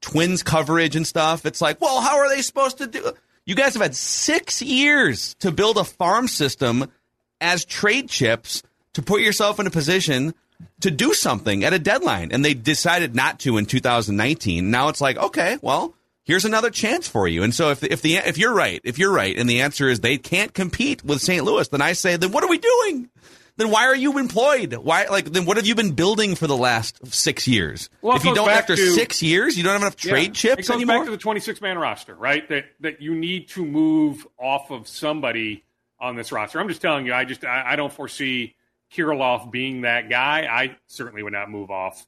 [0.00, 1.44] Twins coverage and stuff.
[1.46, 3.12] It's like, well, how are they supposed to do?
[3.44, 6.90] You guys have had six years to build a farm system
[7.40, 8.62] as trade chips
[8.94, 10.34] to put yourself in a position
[10.80, 14.70] to do something at a deadline, and they decided not to in 2019.
[14.70, 15.94] Now it's like, okay, well,
[16.28, 17.42] here's another chance for you.
[17.42, 19.98] And so if if the if you're right, if you're right, and the answer is
[19.98, 21.44] they can't compete with St.
[21.44, 23.08] Louis, then I say, then what are we doing?
[23.56, 24.72] Then why are you employed?
[24.74, 27.90] Why like then what have you been building for the last six years?
[28.02, 30.32] Well, if you don't after to- six years, you don't have enough trade Yeah.
[30.54, 30.98] chips it goes anymore.
[30.98, 32.48] back to the 26 man roster, right?
[32.48, 35.64] That that you need to move off of somebody
[35.98, 36.60] on this roster.
[36.60, 38.54] I'm just telling you, I just I, I don't foresee
[38.94, 40.46] Kirilloff being that guy.
[40.48, 42.06] I certainly would not move off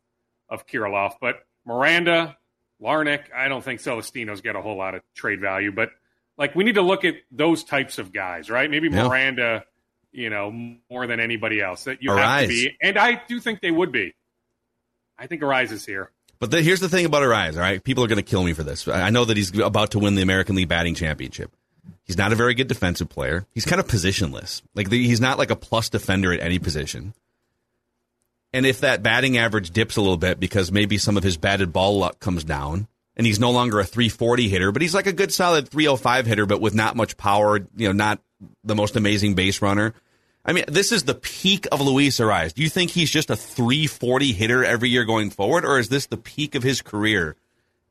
[0.48, 2.36] of Kirilloff, but Miranda,
[2.82, 5.90] Larnach, I don't think Celestino's get a whole lot of trade value, but
[6.38, 8.70] like we need to look at those types of guys, right?
[8.70, 9.08] Maybe Yeah.
[9.08, 9.64] Miranda,
[10.12, 10.50] you know,
[10.90, 13.92] more than anybody else that you have to be, and I do think they would
[13.92, 14.14] be.
[15.18, 16.10] I think Arraez is here.
[16.38, 17.84] But the, here's the thing about Arraez, all right?
[17.84, 18.88] People are going to kill me for this.
[18.88, 21.52] I I know that he's about to win the American League batting championship.
[22.04, 23.46] He's not a very good defensive player.
[23.54, 24.62] He's kind of positionless.
[24.74, 27.12] Like the, he's not like a plus defender at any position.
[28.52, 31.72] And if that batting average dips a little bit because maybe some of his batted
[31.72, 35.12] ball luck comes down, and he's no longer a 340 hitter, but he's like a
[35.12, 38.20] good solid 305 hitter, but with not much power, you know, not
[38.64, 39.94] the most amazing base runner.
[40.44, 42.54] I mean, this is the peak of Luis Arraez.
[42.54, 46.06] Do you think he's just a 340 hitter every year going forward, or is this
[46.06, 47.36] the peak of his career?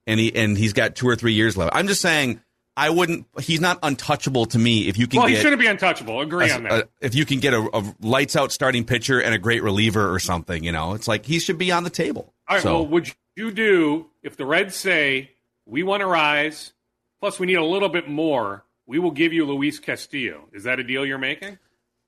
[0.07, 1.75] And he and he's got two or three years left.
[1.75, 2.41] I'm just saying,
[2.79, 3.27] I wouldn't.
[3.41, 4.87] He's not untouchable to me.
[4.87, 6.21] If you can, get well, he shouldn't be untouchable.
[6.21, 6.71] Agree a, on that.
[6.71, 10.13] a- if you can get a, a lights out starting pitcher and a great reliever
[10.13, 12.33] or something, you know, it's like he should be on the table.
[12.47, 12.63] All right.
[12.63, 15.31] So- Well, would you do if the Reds say
[15.65, 16.71] we want to rise,
[17.19, 18.63] plus we need a little bit more?
[18.87, 20.47] We will give you Luis Castillo.
[20.53, 21.59] Is that a deal you're making?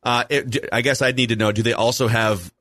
[0.03, 2.51] Uh, it, I guess I'd need to know: Do they also have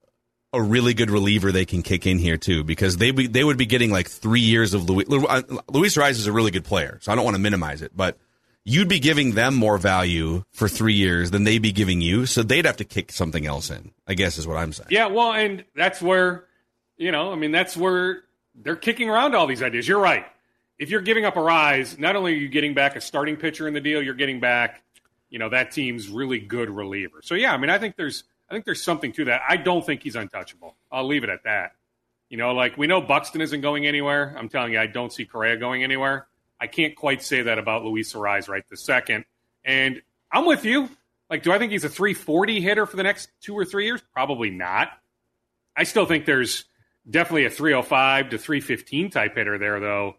[0.52, 2.64] a really good reliever they can kick in here too?
[2.64, 5.06] Because they be, they would be getting like three years of Luis.
[5.08, 7.96] uh, Luis Arraez is a really good player, so I don't want to minimize it,
[7.96, 8.18] but
[8.64, 12.42] you'd be giving them more value for three years than they'd be giving you, so
[12.42, 13.92] they'd have to kick something else in.
[14.06, 14.88] I guess is what I'm saying.
[14.90, 15.06] Yeah.
[15.06, 16.46] Well, and that's where
[16.96, 17.32] you know.
[17.32, 18.22] I mean, that's where
[18.54, 19.86] they're kicking around all these ideas.
[19.86, 20.26] You're right.
[20.78, 23.74] If you're giving up Arraez, not only are you getting back a starting pitcher in
[23.74, 24.82] the deal, you're getting back,
[25.28, 27.20] you know, that team's really good reliever.
[27.22, 29.42] So yeah, I mean, I think there's I think there's something to that.
[29.48, 30.76] I don't think he's untouchable.
[30.90, 31.72] I'll leave it at that.
[32.28, 34.34] You know, like we know Buxton isn't going anywhere.
[34.36, 36.26] I'm telling you, I don't see Correa going anywhere.
[36.60, 39.24] I can't quite say that about Luis Arraez right this second.
[39.64, 40.88] And I'm with you.
[41.28, 44.02] Like, do I think he's a 340 hitter for the next two or three years?
[44.12, 44.90] Probably not.
[45.76, 46.64] I still think there's
[47.08, 50.16] definitely a 305 to 315 type hitter there, though,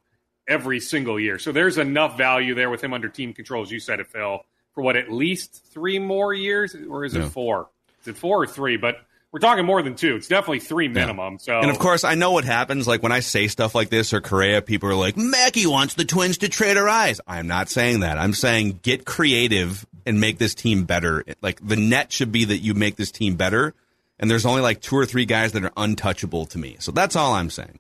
[0.48, 1.38] every single year.
[1.38, 4.40] So there's enough value there with him under team control, as you said it, Phil,
[4.74, 6.76] for what, at least three more years?
[6.90, 7.70] Or is it four?
[8.02, 8.78] Is it four or three?
[8.78, 8.98] But
[9.32, 10.16] we're talking more than two.
[10.16, 11.40] It's definitely three minimum.
[11.40, 12.88] So And of course, I know what happens.
[12.88, 16.04] Like when I say stuff like this or Correa, people are like, Mackey wants the
[16.06, 17.20] Twins to trade Arraez.
[17.28, 18.18] I'm not saying that.
[18.18, 21.24] I'm saying get creative and make this team better.
[21.42, 23.74] Like the net should be that you make this team better.
[24.20, 26.76] And there's only like two or three guys that are untouchable to me.
[26.80, 27.80] So that's all I'm saying.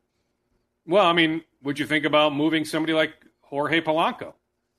[0.88, 4.34] Well, I mean, would you think about moving somebody like Jorge Polanco,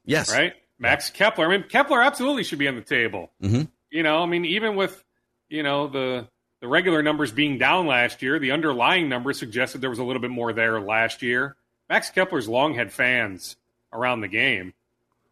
[0.04, 0.32] Yes.
[0.32, 0.54] right?
[0.78, 1.46] Max Kepler.
[1.46, 3.30] I mean, Kepler absolutely should be on the table.
[3.42, 3.68] Mhm.
[3.90, 5.04] You know, I mean, even with
[5.52, 6.26] you know the
[6.60, 10.22] the regular numbers being down last year, the underlying numbers suggested there was a little
[10.22, 11.56] bit more there last year.
[11.88, 13.56] Max Kepler's long had fans
[13.92, 14.72] around the game.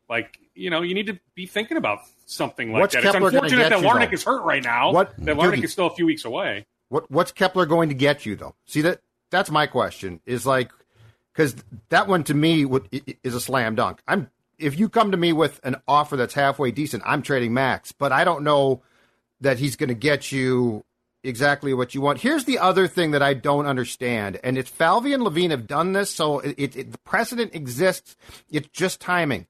[0.09, 3.05] Like, you know, you need to be thinking about something like What's that.
[3.05, 4.13] Kepler it's unfortunate that though?
[4.13, 4.93] is hurt right now.
[4.93, 5.65] What- that Larnach Doogie.
[5.65, 6.67] is still a few weeks away.
[6.89, 8.57] What what's Kepler going to get you though?
[8.67, 9.01] See that
[9.31, 10.21] that's my question.
[10.27, 10.73] Is like
[11.33, 11.55] because
[11.91, 12.89] that one to me would,
[13.23, 14.01] is a slam dunk.
[14.09, 17.93] I'm if you come to me with an offer that's halfway decent, I'm trading Max,
[17.93, 18.83] but I don't know
[19.41, 20.85] that he's going to get you
[21.23, 22.21] exactly what you want.
[22.21, 25.93] Here's the other thing that I don't understand, and it's Falvey and Levine have done
[25.93, 28.17] this, so it, it, the precedent exists.
[28.51, 29.47] It's just timing.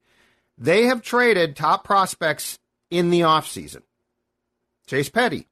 [0.59, 2.59] They have traded top prospects
[2.91, 3.83] in the offseason.
[4.87, 5.47] Chase Petty,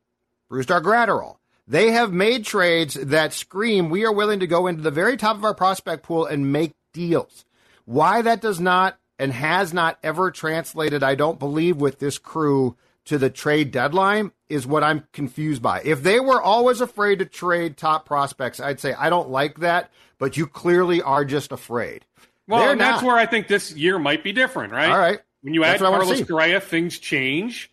[0.51, 1.37] Brusdar Graterol.
[1.67, 5.37] They have made trades that scream we are willing to go into the very top
[5.37, 7.45] of our prospect pool and make deals.
[7.85, 12.77] Why that does not and has not ever translated, I don't believe, with this crew
[13.09, 15.81] to the trade deadline is what I'm confused by.
[15.83, 19.91] If they were always afraid to trade top prospects, I'd say I don't like that,
[20.19, 22.05] but you clearly are just afraid.
[22.47, 24.91] Well, They're and that's where I think this year might be different, right?
[24.91, 25.21] All right.
[25.41, 26.27] When you add Carlos.
[26.27, 27.71] Correa, things change.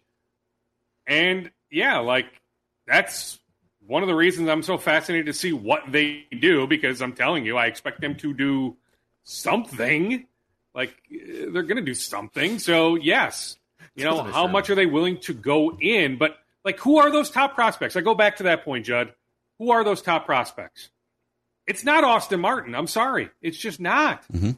[1.05, 2.27] And yeah, like
[2.87, 3.39] that's
[3.85, 7.45] one of the reasons I'm so fascinated to see what they do because I'm telling
[7.45, 8.77] you, I expect them to do
[9.23, 10.25] something.
[10.73, 12.59] Like eh, they're going to do something.
[12.59, 13.57] So yes,
[13.95, 16.17] you know how much are they willing to go in?
[16.17, 17.95] But like, who are those top prospects?
[17.95, 19.13] I go back to that point, Judd.
[19.59, 20.89] Who are those top prospects?
[21.67, 22.75] It's not Austin Martin.
[22.75, 24.23] I'm sorry, it's just not.
[24.31, 24.51] Mm-hmm.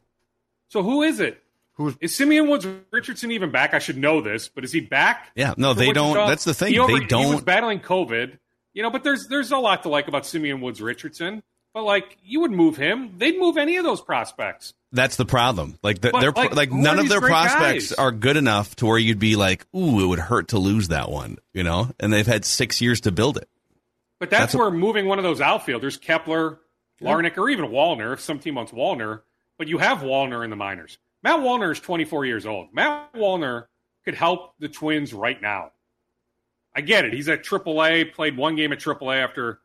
[0.69, 1.41] So who is it?
[1.73, 3.75] Who's Is Simeon Woods Richardson even back?
[3.75, 5.31] I should know this, but is he back?
[5.35, 5.53] Yeah.
[5.57, 6.15] No, they don't.
[6.15, 6.73] That's the thing.
[6.73, 8.39] He over- they He was battling COVID,
[8.73, 8.89] you know.
[8.89, 11.43] But there's there's a lot to like about Simeon Woods Richardson.
[11.75, 13.13] But like, you would move him.
[13.17, 14.73] They'd move any of those prospects.
[14.91, 15.77] That's the problem.
[15.83, 17.93] Like the, they're like, like none of their prospects guys?
[17.93, 21.09] are good enough to where you'd be like, ooh, it would hurt to lose that
[21.09, 21.91] one, you know.
[21.99, 23.49] And they've had six years to build it.
[24.19, 26.59] But that's, That's where moving one of those outfielders, Kepler,
[27.01, 29.21] Larnach, or even Wallner, if some team wants Wallner,
[29.57, 30.97] but you have Wallner in the minors.
[31.21, 32.73] Matt Wallner is 24 years old.
[32.73, 33.65] Matt Wallner
[34.05, 35.71] could help the Twins right now.
[36.75, 37.13] I get it.
[37.13, 39.59] He's at AAA, played one game at AAA after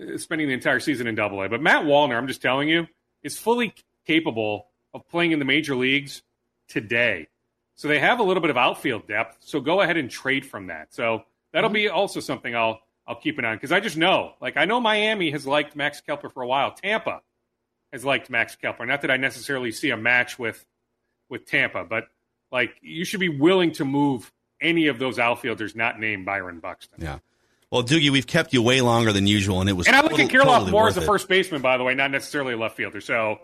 [0.00, 1.48] uh, spending the entire season in AA.
[1.48, 2.86] But Matt Wallner, I'm just telling you,
[3.22, 3.74] is fully
[4.06, 6.22] capable of playing in the major leagues
[6.68, 7.28] today.
[7.74, 9.38] So they have a little bit of outfield depth.
[9.40, 10.94] So go ahead and trade from that.
[10.94, 11.22] So
[11.52, 11.74] that'll mm-hmm.
[11.74, 14.64] be also something I'll I'll keep an eye on because I just know, like I
[14.64, 16.72] know Miami has liked Max Kepler for a while.
[16.72, 17.20] Tampa
[17.92, 18.86] has liked Max Kepler.
[18.86, 20.64] Not that I necessarily see a match with
[21.28, 22.04] with Tampa, but
[22.52, 24.30] Like you should be willing to move
[24.60, 26.98] any of those outfielders not named Byron Buxton.
[27.02, 27.18] Yeah.
[27.70, 29.86] Well, Doogie, we've kept you way longer than usual, and it was.
[29.86, 31.94] And I look total- at Kirilloff totally more as a first baseman, by the way,
[31.94, 33.00] not necessarily a left fielder.
[33.00, 33.40] So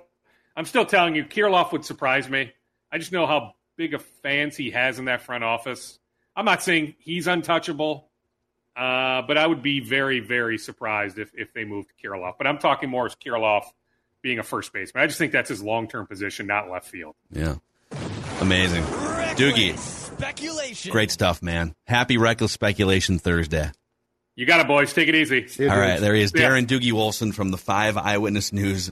[0.58, 2.52] I'm still telling you, Kirilloff would surprise me.
[2.90, 6.00] I just know how big of fans he has in that front office.
[6.34, 8.08] I'm not saying he's untouchable,
[8.76, 12.38] uh, but I would be very, very surprised if, if they moved Kirilloff.
[12.38, 13.66] But I'm talking more as Kirilloff
[14.20, 15.04] being a first baseman.
[15.04, 17.14] I just think that's his long term position, not left field.
[17.30, 17.54] Yeah.
[18.40, 18.82] Amazing.
[18.82, 19.78] Doogie.
[19.78, 20.90] Speculation.
[20.90, 21.76] Great stuff, man.
[21.86, 23.70] Happy Reckless Speculation Thursday.
[24.34, 24.92] You got it, boys.
[24.92, 25.46] Take it easy.
[25.46, 25.88] See you, All dudes.
[25.88, 28.90] right, there he is, Darren Doogie Wolfson from the Five Eyewitness News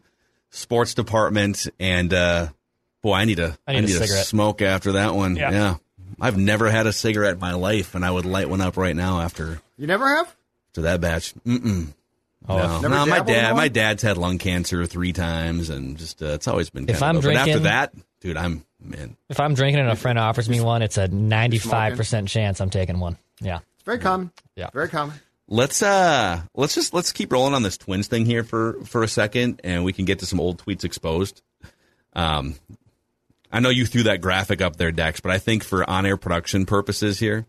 [0.50, 2.48] Sports Department, and uh,
[3.02, 4.26] boy, I need a I need a cigarette.
[4.26, 5.36] smoke after that one.
[5.36, 5.76] Yeah.
[6.20, 8.96] I've never had a cigarette in my life, and I would light one up right
[8.96, 10.34] now after You never have?
[10.74, 11.34] to that batch.
[11.46, 11.92] Mm-mm.
[12.48, 16.26] Oh, no, no, my dad, my dad's had lung cancer three times, and just uh,
[16.26, 16.88] it's always been.
[16.88, 19.16] If I'm drinking, but after that, dude, I'm man.
[19.28, 23.00] If I'm drinking and a friend offers me one, it's a 95% chance I'm taking
[23.00, 23.18] one.
[23.40, 23.58] Yeah.
[23.74, 24.30] It's very common.
[24.54, 24.70] Yeah.
[24.72, 25.16] Very common.
[25.48, 29.08] Let's uh let's just let's keep rolling on this twins thing here for for a
[29.08, 31.40] second and we can get to some old tweets exposed.
[32.14, 32.56] Um
[33.52, 36.66] I know you threw that graphic up there, Dex, but I think for on-air production
[36.66, 37.46] purposes here,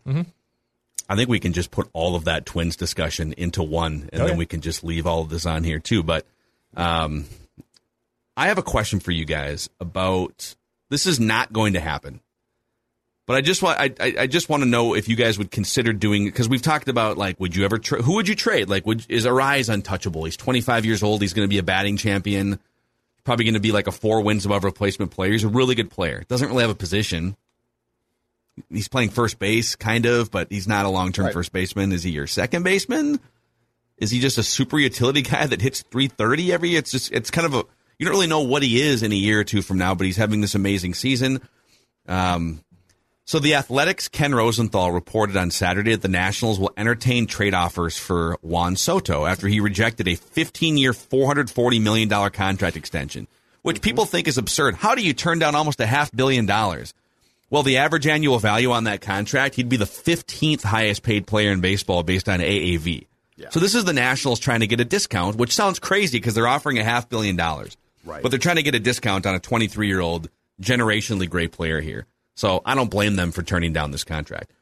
[1.08, 4.36] I think we can just put all of that twins discussion into one, and then
[4.38, 6.04] we can just leave all of this on here too.
[6.04, 6.24] But
[6.76, 7.24] um,
[8.36, 10.54] I have a question for you guys about
[10.88, 12.20] this is not going to happen.
[13.28, 15.92] But I just want I, I just want to know if you guys would consider
[15.92, 18.86] doing because we've talked about like would you ever tra- who would you trade like
[18.86, 20.24] would is Arraez untouchable?
[20.24, 21.20] He's 25 years old.
[21.20, 22.58] He's going to be a batting champion.
[23.24, 25.32] Probably going to be like a four wins above replacement player.
[25.32, 26.24] He's a really good player.
[26.26, 27.36] Doesn't really have a position.
[28.70, 31.34] He's playing first base, kind of, but he's not a long term Right.
[31.34, 31.92] first baseman.
[31.92, 33.20] Is he your second baseman?
[33.98, 36.78] Is he just a super utility guy that hits 330 every year?
[36.78, 37.64] It's just it's kind of a
[37.98, 40.06] you don't really know what he is in a year or two from now, but
[40.06, 41.42] he's having this amazing season.
[42.08, 42.64] Um,
[43.28, 47.98] so the Athletic's Ken Rosenthal reported on Saturday that the Nationals will entertain trade offers
[47.98, 53.28] for Juan Soto after he rejected a 15-year, 440 million dollar contract extension,
[53.60, 54.12] which people mm-hmm.
[54.12, 54.76] think is absurd.
[54.76, 56.94] How do you turn down almost a half billion dollars?
[57.50, 61.52] Well, the average annual value on that contract, he'd be the 15th highest paid player
[61.52, 63.08] in baseball based on AAV.
[63.50, 66.48] So this is the Nationals trying to get a discount, which sounds crazy because they're
[66.48, 67.76] offering a half billion dollars.
[68.06, 68.22] Right.
[68.22, 70.30] But they're trying to get a discount on a 23 year old
[70.62, 72.06] generationally great player here.
[72.38, 74.52] So I don't blame them for turning down this contract.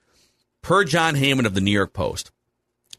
[0.63, 2.31] Per Jon Heyman of the New York Post,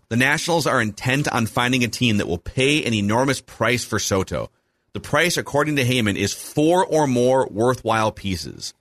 [0.09, 3.97] the Nationals are intent on finding a team that will pay an enormous price for
[3.97, 4.51] Soto.
[4.93, 8.75] The price, according to Heyman, is four or more worthwhile pieces.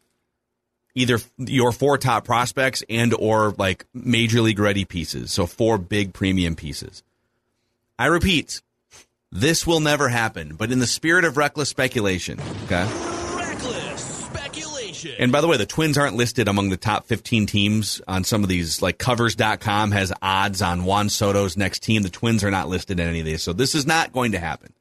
[0.95, 5.33] Either your four top prospects and or like major league ready pieces.
[5.33, 7.03] So four big premium pieces.
[7.99, 8.61] I repeat,
[9.33, 13.16] this will never happen, but in the spirit of reckless speculation, okay?
[15.05, 15.21] Reckless.
[15.21, 18.43] And by the way, the Twins aren't listed among the top 15 teams on some
[18.43, 18.83] of these.
[18.83, 22.03] Like covers.com has odds on Juan Soto's next team.
[22.03, 23.43] The Twins are not listed in any of these.
[23.43, 24.73] So this is not going to happen.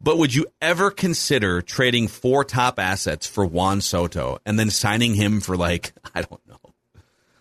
[0.00, 5.14] But would you ever consider trading four top assets for Juan Soto and then signing
[5.14, 6.58] him for like, I don't know,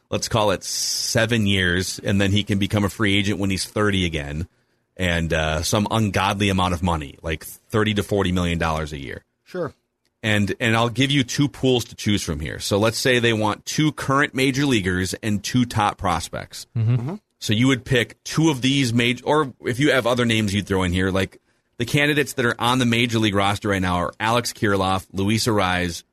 [0.09, 3.65] let's call it seven years, and then he can become a free agent when he's
[3.65, 4.47] 30 again
[4.95, 9.23] and uh, some ungodly amount of money, like 30 to 40 million dollars a year?
[9.43, 9.73] Sure.
[10.23, 12.59] And and I'll give you two pools to choose from here.
[12.59, 16.65] So let's say they want two current major leaguers and two top prospects.
[17.39, 20.65] So you would pick two of these major, or if you have other names you'd
[20.65, 21.39] throw in here, like
[21.77, 25.45] the candidates that are on the major league roster right now are Alex Kirilloff, Luis
[25.45, 26.03] Arraez.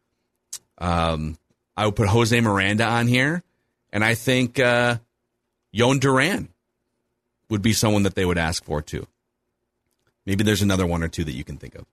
[0.77, 1.39] Um,
[1.77, 3.43] I would put Jose Miranda on here,
[3.91, 4.99] and I think uh,
[5.75, 6.49] Jhoan Duran
[7.49, 9.07] would be someone that they would ask for too.
[10.27, 11.87] Maybe there's another one or two that you can think of.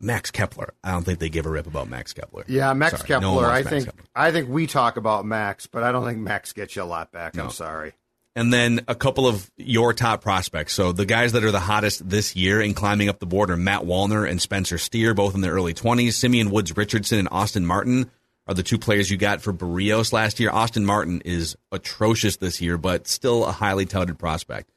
[0.00, 0.74] Max Kepler.
[0.82, 2.44] I don't think they give a rip about Max Kepler.
[2.46, 3.28] Yeah, Max Sorry, Kepler.
[3.28, 4.04] wants I Max think Kepler.
[4.14, 7.12] I think we talk about Max, but I don't think Max gets you a lot
[7.12, 7.34] back.
[7.34, 7.44] No.
[7.44, 7.92] I'm sorry.
[8.34, 10.74] And then a couple of your top prospects.
[10.74, 13.56] So the guys that are the hottest this year and climbing up the board are
[13.56, 16.12] Matt Wallner and Spencer Steer, both in their early 20s.
[16.12, 18.10] Simeon Woods Richardson and Austin Martin
[18.46, 20.50] are the two players you got for Berrios last year.
[20.50, 24.70] Austin Martin is atrocious this year, but still a highly touted prospect.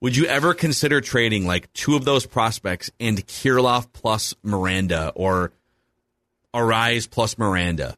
[0.00, 5.52] Would you ever consider trading like two of those prospects and Kirilloff plus Miranda or
[6.54, 7.96] Arraez plus Miranda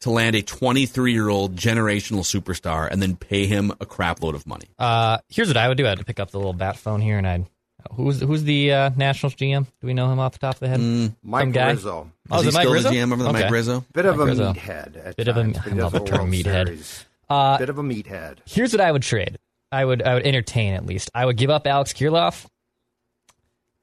[0.00, 4.34] to land a 23 year old generational superstar and then pay him a crap load
[4.34, 4.66] of money?
[4.78, 5.86] Uh, here's what I would do.
[5.86, 7.46] I'd pick up the little bat phone here and I'd.
[7.94, 9.66] Who's who's the uh, Nationals GM?
[9.80, 11.14] Do we know him off the top of the head?
[11.24, 11.70] Mike Some guy?
[11.72, 12.12] Rizzo.
[12.30, 12.88] Oh, is is he it Mike still Rizzo?
[12.90, 13.84] the GM over the Mike Rizzo?
[13.92, 14.52] Bit of Mike a Rizzo.
[14.52, 15.06] meathead.
[15.06, 16.66] At Bit of a- times, but I love the a term meathead.
[16.66, 17.04] Series.
[17.28, 18.38] Uh, Bit of a meathead.
[18.46, 19.36] Here's what I would trade.
[19.72, 21.10] I would I would entertain at least.
[21.14, 22.46] I would give up Alex Kirilloff,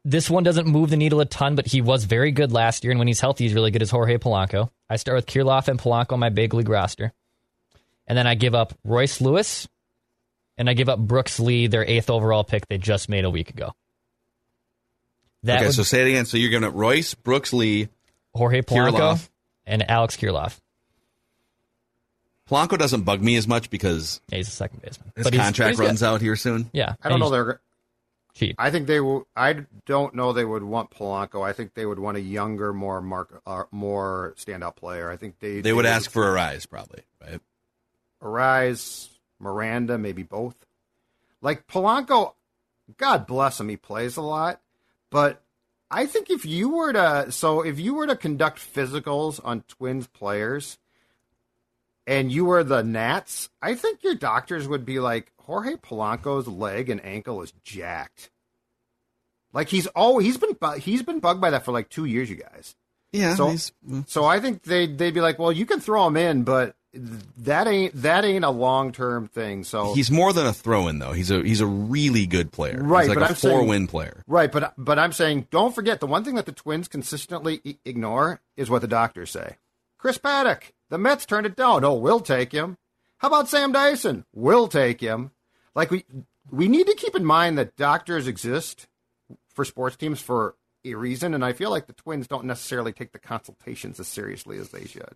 [0.06, 2.92] this one doesn't move the needle a ton, but he was very good last year,
[2.92, 4.70] and when he's healthy, he's really good as Jorge Polanco.
[4.90, 7.12] I start with Kirilloff and Polanco on my big league roster.
[8.08, 9.68] And then I give up Royce Lewis,
[10.58, 13.50] and I give up Brooks Lee, their eighth overall pick they just made a week
[13.50, 13.74] ago.
[15.44, 16.26] That okay, would, so say it again.
[16.26, 17.90] So you're giving up Royce, Brooks Lee,
[18.34, 19.28] Jorge Polanco,
[19.66, 20.58] and Alex Kirilloff.
[22.50, 25.12] Polanco doesn't bug me as much because Yeah, he's a second baseman.
[25.16, 26.06] his But contract but he's runs good.
[26.08, 26.70] out here soon.
[26.74, 26.96] Yeah.
[27.04, 27.30] I don't and know.
[27.30, 27.60] They're.
[28.34, 28.56] cheap.
[28.58, 29.28] I think they will.
[29.36, 31.46] I don't know they would want Polanco.
[31.46, 35.10] I think they would want a younger, more mark, uh, more standout player.
[35.12, 37.40] I think they They would ask for Arraez, probably, right?
[38.24, 40.56] Arraez, Miranda, maybe both.
[41.42, 42.34] Like Polanco,
[42.98, 44.60] God bless him, he plays a lot.
[45.10, 45.42] But
[45.90, 50.08] I think if you were to, so if you were to conduct physicals on Twins
[50.08, 50.78] players,
[52.10, 56.90] and you were the Nats, I think your doctors would be like, Jorge Polanco's leg
[56.90, 58.32] and ankle is jacked.
[59.54, 62.30] Like he's always he's been bu- he's been bugged by that for like two years,
[62.30, 62.76] you guys.
[63.12, 63.36] Yeah.
[63.36, 64.08] So, he's- mm.
[64.10, 66.76] so I think they they'd be like, well, you can throw him in, but
[67.38, 69.64] that ain't that ain't a long term thing.
[69.64, 71.14] So he's more than a throw-in, though.
[71.14, 72.80] He's a he's a really good player.
[72.82, 74.24] Right, he's like but a I'm saying- four-win player.
[74.28, 78.42] right, but but I'm saying, don't forget the one thing that the Twins consistently ignore
[78.58, 79.58] is what the doctors say.
[79.98, 81.84] Chris Paddack, the Mets turned it down.
[81.84, 82.78] Oh, we'll take him.
[83.18, 84.26] How about Sam Dyson?
[84.34, 85.32] We'll take him.
[85.76, 86.06] Like we
[86.52, 88.88] we need to keep in mind that doctors exist
[89.54, 93.12] for sports teams for a reason, and I feel like the Twins don't necessarily take
[93.12, 95.16] the consultations as seriously as they should.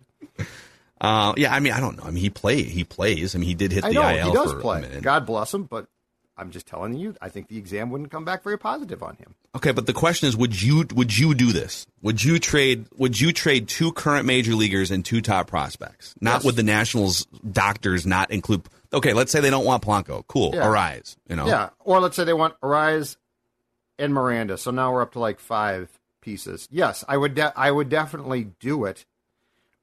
[1.00, 2.04] Uh, yeah, I mean, I don't know.
[2.04, 3.34] I mean, he play he plays.
[3.34, 4.80] I mean, he did hit I the know IL he does for a play.
[4.82, 5.02] minute.
[5.02, 5.86] God bless him, but
[6.36, 9.34] I'm just telling you, I think the exam wouldn't come back very positive on him.
[9.54, 11.86] Okay, but the question is, would you would you do this?
[12.02, 16.14] Would you trade Would you trade two current major leaguers and two top prospects?
[16.20, 16.44] Not Yes.
[16.44, 18.62] with the Nationals doctors not include.
[18.92, 20.24] Okay, let's say they don't want Polanco.
[20.26, 20.62] Cool, Yeah.
[20.66, 21.16] Arraez.
[21.28, 23.16] You know, Yeah, or let's say they want Arraez
[23.98, 24.58] and Miranda.
[24.58, 25.88] So now we're up to like five
[26.20, 26.66] pieces.
[26.70, 27.34] Yes, I would.
[27.36, 29.04] De- I would definitely do it.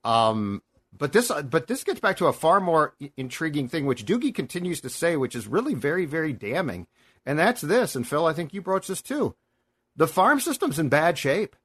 [0.04, 0.62] Um,
[1.02, 4.36] but this, uh, but this gets back to a far more intriguing thing, which Doogie
[4.36, 6.86] continues to say, which is really very, very damning,
[7.26, 7.96] and that's this.
[7.96, 9.34] And Phil, I think you broached this too.
[9.96, 11.56] The farm system's in bad shape.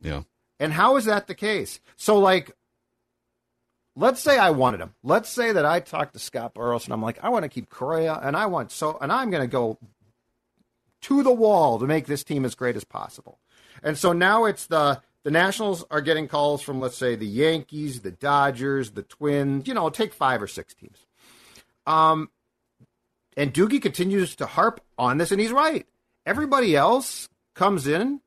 [0.00, 0.22] yeah.
[0.58, 1.78] And how is that the case?
[1.96, 2.52] So, like,
[3.96, 4.94] let's say I wanted him.
[5.02, 7.68] Let's say that I talked to Scott Boras and I'm like, I want to keep
[7.68, 9.76] Correa and I want so, and I'm going to go
[11.02, 13.40] to the wall to make this team as great as possible.
[13.82, 18.02] And so now it's the the Nationals are getting calls from let's say the Yankees,
[18.02, 19.66] the Dodgers, the Twins.
[19.66, 20.98] You know, take five or six teams.
[21.84, 22.30] Um,
[23.36, 25.84] and Doogie continues to harp on this, and he's right.
[26.24, 28.20] Everybody else comes in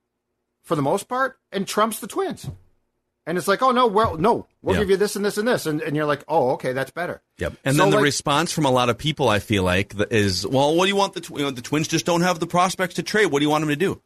[0.62, 2.50] for the most part and trumps the Twins.
[3.26, 5.66] And it's like, oh no, well, no, we'll give you this and this and this,
[5.68, 7.22] and, and you're like, oh, okay, that's better.
[7.38, 7.54] Yep.
[7.64, 10.45] And So, then the like- response from a lot of people, I feel like, is,
[10.45, 12.47] well, what do you want the, tw- you know, the Twins just don't have the
[12.47, 13.28] prospects to trade.
[13.28, 14.02] What do you want them to do?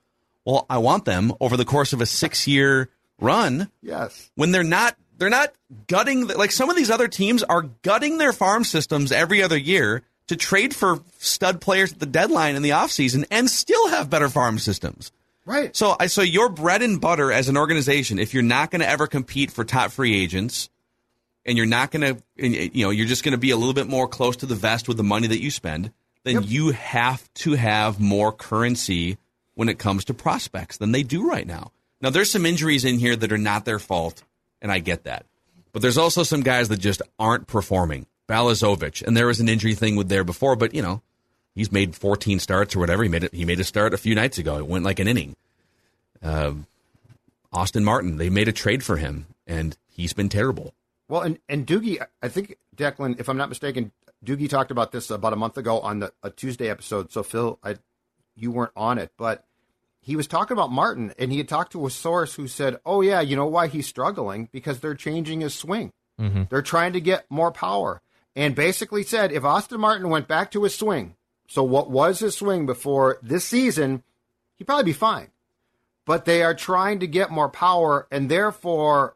[0.46, 2.90] Well, I want them over the course of a six year
[3.20, 5.54] run Yes, when they're not, they're not
[5.88, 9.58] gutting, the, like some of these other teams are gutting their farm systems every other
[9.58, 14.10] year to trade for stud players at the deadline in the offseason and still have
[14.10, 15.12] better farm systems.
[15.46, 15.76] right.
[15.76, 18.90] So I so your bread and butter as an organization, if you're not going to
[18.90, 20.70] ever compete for top free agents,
[21.46, 23.88] and you're not going to, you know, you're just going to be a little bit
[23.88, 25.92] more close to the vest with the money that you spend,
[26.24, 29.18] then you have to have more currency
[29.56, 31.72] when it comes to prospects than they do right now.
[32.02, 34.24] Now there's some injuries in here that are not their fault,
[34.62, 35.26] and I get that,
[35.72, 38.06] but there's also some guys that just aren't performing.
[38.28, 41.02] Balazovic, and there was an injury thing with there before, but you know,
[41.56, 43.04] he's made 14 starts or whatever.
[43.04, 43.34] He made it.
[43.34, 44.58] He made a start a few nights ago.
[44.58, 45.36] It went like an inning.
[46.22, 46.54] Uh,
[47.52, 50.74] Austin Martin, they made a trade for him, and he's been terrible.
[51.08, 53.92] Well, and and Doogie, I think Declan, if I'm not mistaken,
[54.26, 57.12] Doogie talked about this about a month ago on the a Tuesday episode.
[57.12, 57.76] So Phil, I,
[58.36, 59.46] you weren't on it, but
[60.00, 63.02] he was talking about Martin, and he had talked to a source who said, "Oh
[63.02, 65.94] yeah, you know why he's struggling because they're changing his swing.
[66.50, 68.02] They're trying to get more power."
[68.36, 71.16] And basically said, if Austin Martin went back to his swing,
[71.48, 74.02] so what was his swing before this season,
[74.56, 75.30] he'd probably be fine.
[76.06, 79.16] But they are trying to get more power, and therefore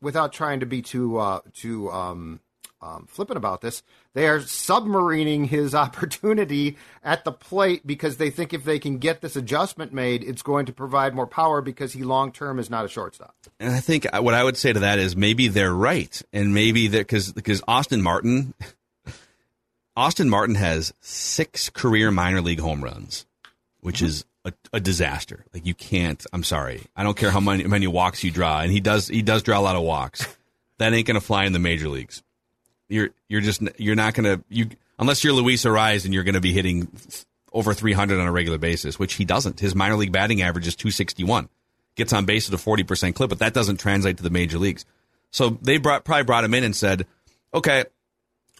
[0.00, 2.40] without trying to be too uh, too um,
[2.82, 3.82] um, flippant about this,
[4.14, 9.20] they are submarining his opportunity at the plate because they think if they can get
[9.20, 12.84] this adjustment made, it's going to provide more power because he long term is not
[12.84, 13.34] a shortstop.
[13.60, 16.88] And I think what I would say to that is maybe they're right, and maybe
[16.88, 18.54] that because because Austin Martin,
[19.96, 23.26] Austin Martin has six career minor league home runs,
[23.80, 25.44] which is a, a disaster.
[25.54, 26.24] Like you can't.
[26.32, 26.82] I'm sorry.
[26.96, 29.58] I don't care how many many walks you draw, and he does he does draw
[29.58, 30.26] a lot of walks.
[30.78, 32.22] That ain't gonna fly in the major leagues.
[32.92, 34.68] You're you're just you're not gonna you
[34.98, 36.88] unless you're Luis Arraez and you're gonna be hitting
[37.52, 39.60] over 300 on a regular basis, which he doesn't.
[39.60, 41.48] His minor league batting average is 261.
[41.94, 44.86] Gets on base at a 40% clip, but that doesn't translate to the major leagues.
[45.30, 47.06] So they brought, probably brought him in and said,
[47.52, 47.84] okay,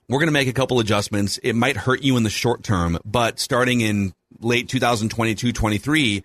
[0.08, 1.38] we're going to make a couple adjustments.
[1.38, 6.24] It might hurt you in the short term, but starting in late 2022, 23,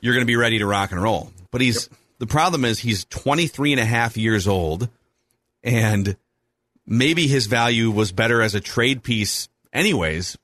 [0.00, 1.32] you're going to be ready to rock and roll.
[1.50, 1.98] But he's, yep.
[2.18, 4.88] the problem is he's 23 and a half years old
[5.62, 6.16] and
[6.90, 10.36] maybe his value was better as a trade piece anyways.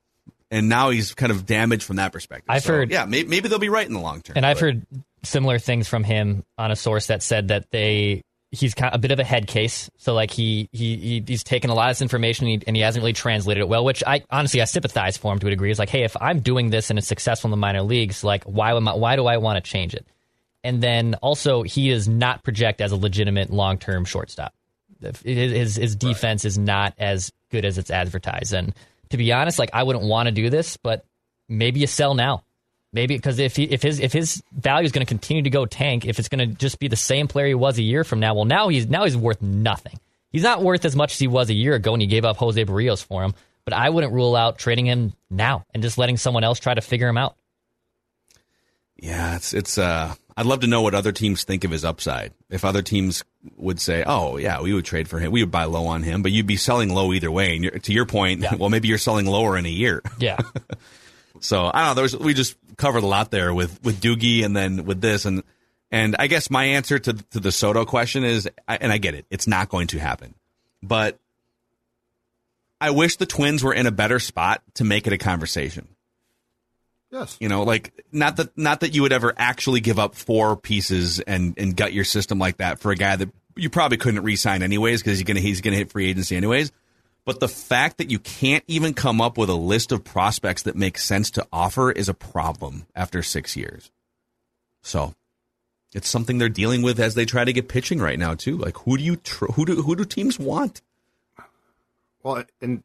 [0.49, 2.47] And now he's kind of damaged from that perspective.
[2.49, 4.35] I've so, heard, yeah, maybe, maybe, they'll be right in the long term.
[4.37, 4.87] And I've heard
[5.25, 8.23] similar things from him on a source that said that they
[8.53, 9.91] he's kind of a bit of a head case.
[9.97, 12.83] So like he he he's taken a lot of this information and he, and he,
[12.83, 13.85] hasn't really translated it well.
[13.85, 15.71] Which I honestly I sympathize for him to a degree.
[15.71, 18.45] It's like, hey, if I'm doing this and it's successful in the minor leagues, like
[18.45, 20.07] why am I, why do I want to change it?
[20.63, 24.55] And then also he does not project as a legitimate long term shortstop.
[25.25, 26.49] His his defense right.
[26.49, 28.53] is not as good as it's advertised.
[28.53, 28.75] And
[29.11, 31.05] to be honest, like I wouldn't want to do this, but
[31.49, 32.45] maybe you sell now.
[32.93, 35.67] Maybe because if he, if his if his value is going to continue to go
[35.67, 38.21] tank, if it's going to just be the same player he was a year from
[38.21, 39.99] now, well now he's now he's worth nothing.
[40.31, 42.37] He's not worth as much as he was a year ago when you gave up
[42.37, 43.35] Jose Berrios for him.
[43.65, 46.81] But I wouldn't rule out trading him now and just letting someone else try to
[46.81, 47.37] figure him out.
[48.97, 49.77] Yeah, it's it's.
[49.77, 52.33] uh I'd love to know what other teams think of his upside.
[52.51, 53.25] If other teams
[53.57, 55.33] would say, "Oh, yeah, we would trade for him.
[55.33, 57.57] We would buy low on him," but you'd be selling low either way.
[57.57, 58.55] And to your point, yeah.
[58.59, 60.03] well, maybe you're selling lower in a year.
[60.19, 60.39] Yeah.
[61.41, 61.95] so I don't know.
[61.95, 65.43] There's we just covered a lot there with with Doogie and then with this and
[65.91, 69.27] and I guess my answer to to the Soto question is, and I get it,
[69.31, 70.35] it's not going to happen,
[70.83, 71.19] but
[72.81, 75.89] I wish the Twins were in a better spot to make it a conversation.
[77.11, 80.57] Yes, you know, like not that not that you would ever actually give up four
[80.57, 84.23] pieces and and gut your system like that for a guy that you probably couldn't
[84.23, 86.73] re-sign anyways because he's gonna he's gonna hit free agency anyways.
[87.25, 90.77] But the fact that you can't even come up with a list of prospects that
[90.77, 93.91] make sense to offer is a problem after six years.
[94.83, 95.15] So
[95.93, 98.59] it's something they're dealing with as they try to get pitching right now too.
[98.59, 100.83] Like who do you tr- who do who do teams want?
[102.23, 102.83] Well, and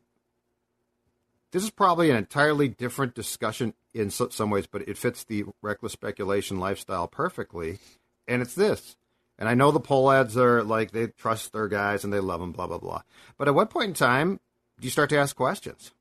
[1.52, 5.94] this is probably an entirely different discussion in some ways, but it fits the reckless
[5.94, 7.80] speculation lifestyle perfectly.
[8.28, 8.96] And it's this
[9.42, 12.52] and I know the Pohlads are like they trust their guys and they love them,
[12.52, 13.02] blah blah blah.
[13.40, 14.40] But at what point in time
[14.80, 15.92] do you start to ask questions?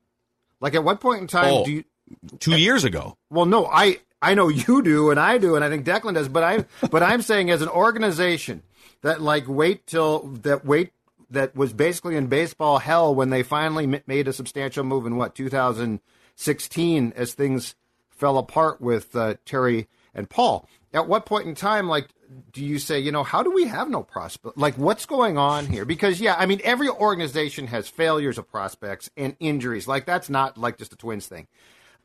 [0.59, 1.83] Like at what point in time oh, do you?
[2.39, 3.17] Two years ago.
[3.31, 6.27] Well, no, I I know you do, and I do, and I think Declan does.
[6.27, 8.61] But I but I'm saying as an organization
[9.01, 10.91] that like wait till that wait
[11.31, 15.35] that was basically in baseball hell when they finally made a substantial move in what
[15.35, 17.75] 2016 as things
[18.09, 20.67] fell apart with uh, Terry and Paul.
[20.93, 22.09] At what point in time, like
[22.51, 24.57] do you say, you know, how do we have no prospect?
[24.57, 25.85] Like, what's going on here?
[25.85, 29.87] Because, yeah, I mean, every organization has failures of prospects and injuries.
[29.87, 31.47] Like, that's not like just a Twins thing.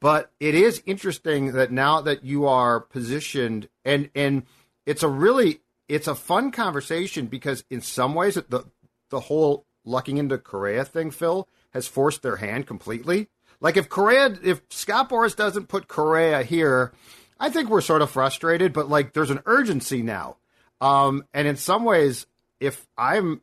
[0.01, 4.43] But it is interesting that now that you are positioned, and and
[4.85, 8.65] it's a really it's a fun conversation because in some ways the
[9.11, 13.29] the whole lucking into Correa thing, Phil, has forced their hand completely.
[13.61, 16.93] Like if Correa, if Scott Boras doesn't put Correa here,
[17.39, 20.37] I think we're sort of frustrated, but like there's an urgency now.
[20.81, 22.27] Um, and in some ways,
[22.61, 23.41] if I'm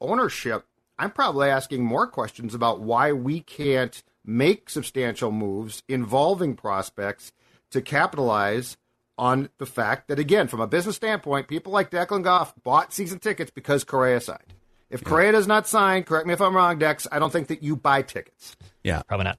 [0.00, 0.66] ownership,
[0.98, 7.32] I'm probably asking more questions about why we can't make substantial moves involving prospects
[7.70, 8.76] to capitalize
[9.16, 13.18] on the fact that, again, from a business standpoint, people like Declan Goff bought season
[13.18, 14.54] tickets because Correa signed.
[14.90, 15.08] If yeah.
[15.08, 17.76] Correa does not sign, correct me if I'm wrong, Dex, I don't think that you
[17.76, 18.56] buy tickets.
[18.82, 19.02] Yeah.
[19.02, 19.38] Probably not.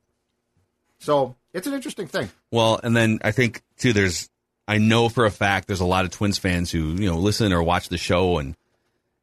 [1.00, 2.30] So it's an interesting thing.
[2.52, 4.30] Well, and then I think too, there's
[4.68, 7.52] I know for a fact there's a lot of Twins fans who you know listen
[7.52, 8.56] or watch the show and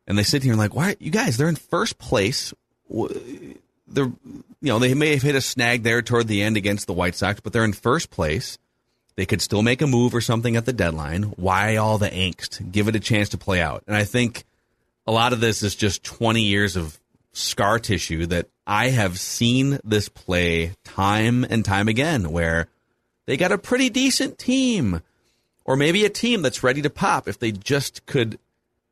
[0.06, 1.36] and they sit here and like, why you guys?
[1.36, 2.52] They're in first place.
[2.90, 6.92] They're you know they may have hit a snag there toward the end against the
[6.92, 8.58] White Sox, but they're in first place.
[9.16, 11.24] They could still make a move or something at the deadline.
[11.36, 12.70] Why all the angst?
[12.70, 13.82] Give it a chance to play out.
[13.86, 14.44] And I think
[15.08, 17.00] a lot of this is just 20 years of
[17.32, 22.68] scar tissue that I have seen this play time and time again where
[23.24, 25.00] they got a pretty decent team
[25.64, 28.38] or maybe a team that's ready to pop if they just could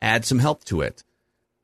[0.00, 1.04] add some help to it.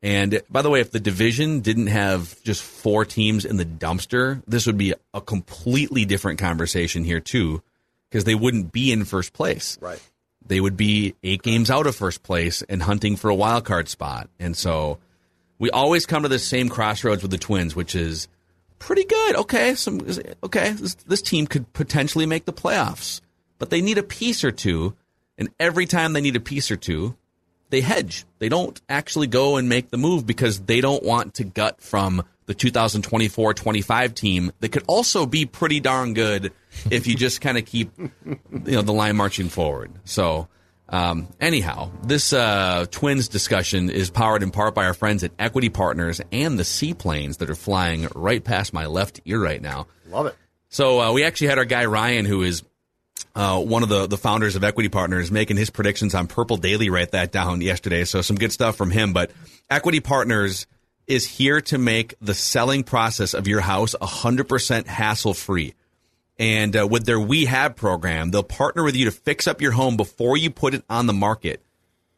[0.03, 4.42] And by the way, if the division didn't have just four teams in the dumpster,
[4.46, 7.62] this would be a completely different conversation here too,
[8.11, 9.78] because they wouldn't be in first place.
[9.80, 10.03] Right.
[10.47, 13.88] They would be eight games out of first place and hunting for a wild card
[13.88, 14.28] spot.
[14.38, 14.99] And so
[15.59, 18.28] we always come to the same crossroads with the Twins, which is
[18.78, 19.36] pretty good.
[19.36, 20.01] Okay, some
[20.43, 23.20] okay, this, this team could potentially make the playoffs,
[23.59, 24.97] but they need a piece or two,
[25.38, 27.16] and every time they need a piece or two,
[27.70, 28.24] they hedge.
[28.38, 32.24] They don't actually go and make the move because they don't want to gut from
[32.47, 36.53] the 2024-25 team that could also be pretty darn good
[36.90, 39.93] if you just kind of keep you know the line marching forward.
[40.05, 40.49] So
[40.88, 45.70] um, anyhow, this uh, Twins discussion is powered in part by our friends at Equity
[45.70, 49.86] Partners and the seaplanes that are flying right past my left ear right now.
[50.11, 50.36] Love it.
[50.68, 52.62] So uh, we actually had our guy Ryan, who is
[53.34, 56.90] uh, one of the, the founders of Equity Partners, making his predictions on Purple Daily.
[56.90, 58.05] Write that down yesterday.
[58.05, 59.14] So some good stuff from him.
[59.14, 59.30] But
[59.70, 60.66] Equity Partners
[61.12, 65.74] is here to make the selling process of your house 100% hassle free.
[66.38, 69.72] And uh, with their We Have program, they'll partner with you to fix up your
[69.72, 71.62] home before you put it on the market.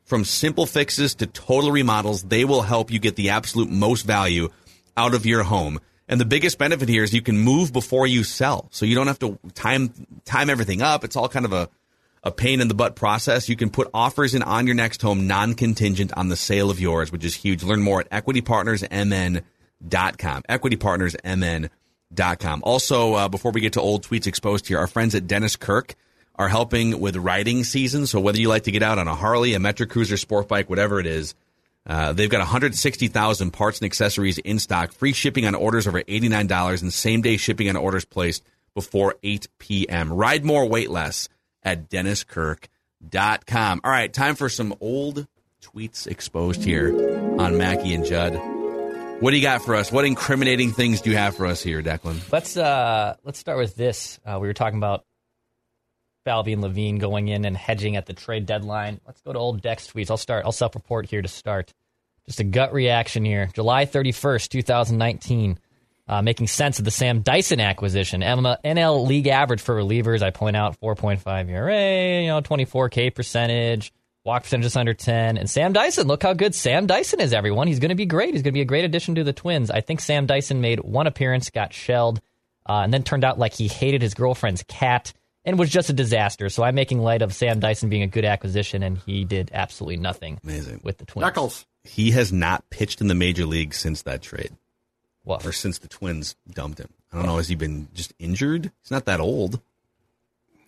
[0.04, 4.50] From simple fixes to total remodels, they will help you get the absolute most value
[4.96, 5.80] out of your home.
[6.06, 8.68] And the biggest benefit here is you can move before you sell.
[8.70, 9.92] So you don't have to time
[10.24, 11.02] time everything up.
[11.02, 11.68] It's all kind of a,
[12.24, 13.48] a pain in the butt process.
[13.48, 16.80] You can put offers in on your next home non contingent on the sale of
[16.80, 17.62] yours, which is huge.
[17.62, 20.42] Learn more at equitypartnersmn.com.
[20.48, 22.62] Equitypartnersmn.com.
[22.64, 25.94] Also, uh, before we get to old tweets exposed here, our friends at Dennis Kirk
[26.36, 28.06] are helping with riding season.
[28.06, 30.70] So whether you like to get out on a Harley, a Metric Cruiser, sport bike,
[30.70, 31.34] whatever it is,
[31.86, 36.80] uh, they've got 160,000 parts and accessories in stock, free shipping on orders over $89,
[36.80, 38.42] and same day shipping on orders placed
[38.74, 40.10] before 8 p.m.
[40.12, 41.28] Ride more, wait less
[41.64, 43.80] at DennisKirk.com.
[43.84, 45.26] All right, time for some old
[45.62, 48.34] tweets exposed here on Mackey and Judd.
[49.20, 49.90] What do you got for us?
[49.90, 52.20] What incriminating things do you have for us here, Declan?
[52.30, 54.18] Let's uh let's start with this.
[54.26, 55.04] Uh, we were talking about
[56.24, 59.00] Falvey and Levine going in and hedging at the trade deadline.
[59.06, 60.10] Let's go to old Dex tweets.
[60.10, 60.44] I'll start.
[60.44, 61.72] I'll self-report here to start.
[62.26, 63.50] Just a gut reaction here.
[63.54, 65.58] July 31st, 2019.
[66.06, 68.22] Uh, making sense of the Sam Dyson acquisition.
[68.22, 70.22] Emma, NL league average for relievers.
[70.22, 73.90] I point out 4.5 ERA, you know, 24K percentage,
[74.22, 75.38] walk percentage just under 10.
[75.38, 77.68] And Sam Dyson, look how good Sam Dyson is, everyone.
[77.68, 78.34] He's going to be great.
[78.34, 79.70] He's going to be a great addition to the Twins.
[79.70, 82.20] I think Sam Dyson made one appearance, got shelled,
[82.68, 85.14] uh, and then turned out like he hated his girlfriend's cat
[85.46, 86.48] and was just a disaster.
[86.50, 89.96] So I'm making light of Sam Dyson being a good acquisition, and he did absolutely
[89.98, 90.80] nothing Amazing.
[90.82, 91.22] with the Twins.
[91.22, 91.66] Knuckles.
[91.82, 94.52] He has not pitched in the major league since that trade,
[95.24, 95.44] What?
[95.46, 96.88] or since the Twins dumped him.
[97.12, 97.36] I don't know.
[97.38, 98.70] Has he been just injured?
[98.82, 99.60] He's not that old.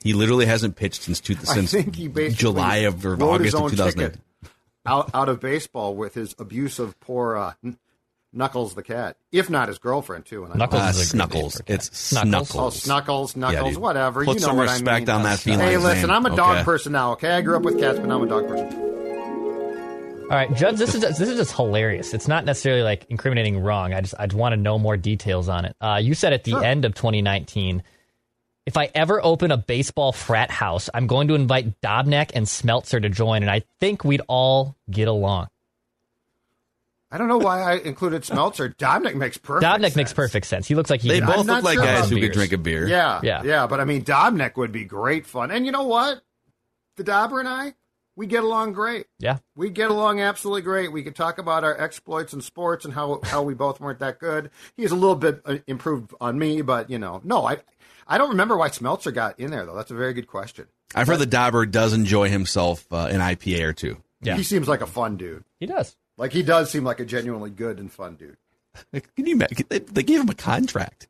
[0.02, 3.54] He literally hasn't pitched since two, I since think he basically July of or August
[3.54, 4.10] of own 2009.
[4.10, 4.20] ticket
[4.86, 7.52] out out of baseball with his abuse of poor uh,
[8.32, 10.44] Knuckles the cat, if not his girlfriend too.
[10.44, 11.54] And I Knuckles Uh, is a great name Snuggles.
[11.56, 11.74] for a cat.
[11.74, 12.34] It's Snuggles.
[12.34, 12.82] Oh, Snuggles.
[12.82, 13.82] Snuggles, Knuckles, dude.
[13.82, 14.24] whatever.
[14.24, 15.10] Put you know some what respect I mean.
[15.10, 16.10] on that feline's Hey, listen, name.
[16.10, 16.64] I'm a dog Okay.
[16.64, 17.12] person now.
[17.12, 18.95] Okay, I grew up with cats, but now I'm a dog person.
[20.28, 22.12] All right, Judge, this is this is just hilarious.
[22.12, 23.94] It's not necessarily like incriminating wrong.
[23.94, 25.76] I just I just want to know more details on it.
[25.80, 26.64] Uh, you said at the Sure.
[26.64, 27.84] end of 2019,
[28.66, 33.00] if I ever open a baseball frat house, I'm going to invite Dobnak and Smeltzer
[33.00, 35.46] to join, and I think we'd all get along.
[37.12, 38.74] I don't know why I included Smeltzer.
[38.76, 39.64] Dobnak makes perfect.
[39.64, 39.96] Dobnak sense.
[39.96, 40.66] makes perfect sense.
[40.66, 41.08] He looks like he.
[41.08, 42.88] They can- both I'm look like sure guys about who could drink a beer.
[42.88, 43.42] Yeah, Yeah.
[43.44, 45.52] yeah, But I mean, Dobnak would be great fun.
[45.52, 46.20] And you know what?
[46.96, 47.74] The Dobber and I,
[48.16, 49.06] we get along great.
[49.18, 50.90] Yeah, We get along absolutely great.
[50.90, 54.18] We could talk about our exploits in sports and how how we both weren't that
[54.18, 54.50] good.
[54.76, 57.58] He's a little bit uh, improved on me, but you know, no, I
[58.08, 59.76] I don't remember why Smeltzer got in there though.
[59.76, 60.66] That's a very good question.
[60.94, 63.96] I've heard the Dauber does enjoy himself uh, an IPA or two.
[64.22, 64.36] Yeah.
[64.36, 65.44] He seems like a fun dude.
[65.60, 65.96] he does.
[66.16, 68.36] Like he does seem like a genuinely good and fun dude.
[69.16, 69.66] Can you imagine?
[69.68, 71.08] They, they gave him a contract.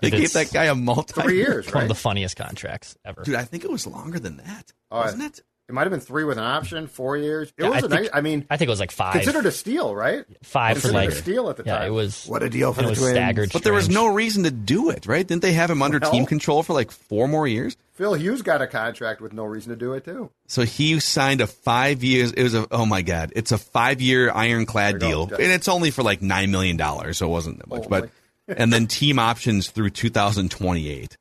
[0.00, 3.22] They gave that guy a multi Three years, One of the funniest contracts ever.
[3.24, 4.72] Dude, I think it was longer than that.
[4.90, 5.42] Oh, Wasn't it?
[5.68, 7.52] It might have been three with an option, four years.
[7.58, 8.10] It Yeah, was I a think- nice.
[8.14, 9.12] I mean, I think it was like five.
[9.12, 10.24] considered a steal, right?
[10.42, 11.88] five for considered like a steal at the yeah, time.
[11.88, 12.24] it was.
[12.24, 13.12] What a deal for it the was Twins.
[13.14, 13.52] staggered.
[13.52, 15.26] But there was no reason to do it, right?
[15.26, 17.76] Didn't they have him under Well- team control for like four more years?
[17.92, 20.30] Phil Hughes got a contract with no reason to do it too.
[20.46, 22.32] So he signed a five years.
[22.32, 25.26] It was a oh my god, it's a five year ironclad There you go.
[25.26, 27.82] deal, and it's only for like nine million dollars, so it wasn't that much.
[27.84, 28.10] Oh, but
[28.48, 31.18] and then team options through 2028,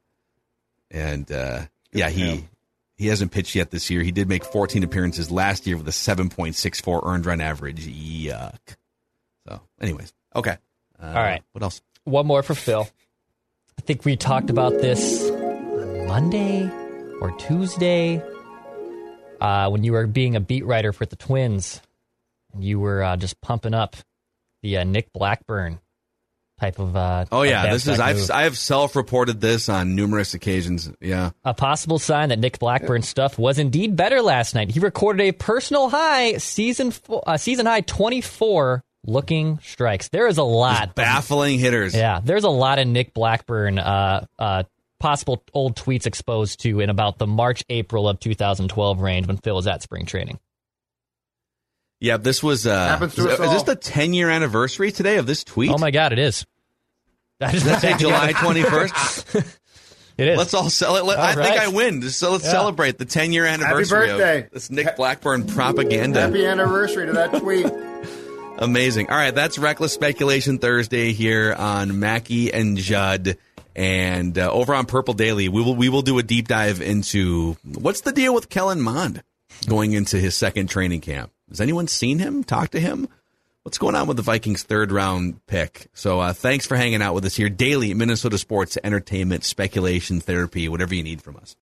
[0.92, 2.46] and uh, yeah, he
[2.98, 4.02] he hasn't pitched yet this year.
[4.02, 7.86] He did make 14 appearances last year with a 7.64 earned run average.
[7.86, 8.76] Yuck.
[9.48, 10.58] So, anyways, okay.
[11.02, 11.44] Uh, All right.
[11.52, 11.82] What else?
[12.06, 12.90] One more for Phil.
[13.78, 16.70] I think we talked about this on Monday
[17.22, 18.22] or Tuesday
[19.40, 21.82] uh, when you were being a beat writer for the Twins.
[22.54, 23.96] And you were uh, just pumping up
[24.64, 25.80] the uh, Nick Blackburn
[26.60, 26.96] type of.
[26.96, 28.32] Uh, Oh yeah, this is I've move.
[28.32, 30.92] I've self reported this on numerous occasions.
[31.02, 31.32] Yeah.
[31.44, 34.72] A possible sign that Nick Blackburn's stuff was indeed better last night.
[34.72, 40.10] He recorded a personal high season fo- uh, season high 24 looking strikes.
[40.10, 40.90] There is a lot.
[40.90, 41.96] of- Baffling hitters.
[41.96, 44.64] yeah, there's a lot of Nick Blackburn uh, uh,
[45.00, 49.56] possible old tweets exposed to in about the March April of 2012 range when Phil
[49.56, 50.40] was at spring training.
[52.00, 55.18] Yeah, this was uh Happens to is, us is this the 10 year anniversary today
[55.18, 55.72] of this tweet?
[55.72, 56.46] Oh my God, it is.
[57.40, 59.58] That is That's my- it, July 21st.
[60.18, 60.38] It is.
[60.40, 61.14] Let's all celebrate.
[61.14, 61.60] I All think right.
[61.60, 62.02] I win.
[62.02, 62.50] So let's Yeah.
[62.50, 64.40] celebrate the 10 year anniversary Happy birthday.
[64.46, 66.22] of this Nick Blackburn propaganda.
[66.22, 67.68] Happy anniversary to that tweet.
[68.58, 69.12] Amazing.
[69.12, 73.38] All right, that's Reckless Speculation Thursday here on Mackey and Judd.
[73.76, 77.56] And uh, over on Purple Daily, we will we will do a deep dive into
[77.64, 79.22] what's the deal with Kellen Mond
[79.70, 81.32] going into his second training camp.
[81.50, 82.44] Has anyone seen him?
[82.44, 83.08] Talk to him?
[83.64, 85.88] What's going on with the Vikings' third round pick?
[85.94, 87.94] So uh, thanks for hanging out with us here daily.
[87.94, 91.56] Minnesota sports, entertainment, speculation, therapy, whatever you need from us.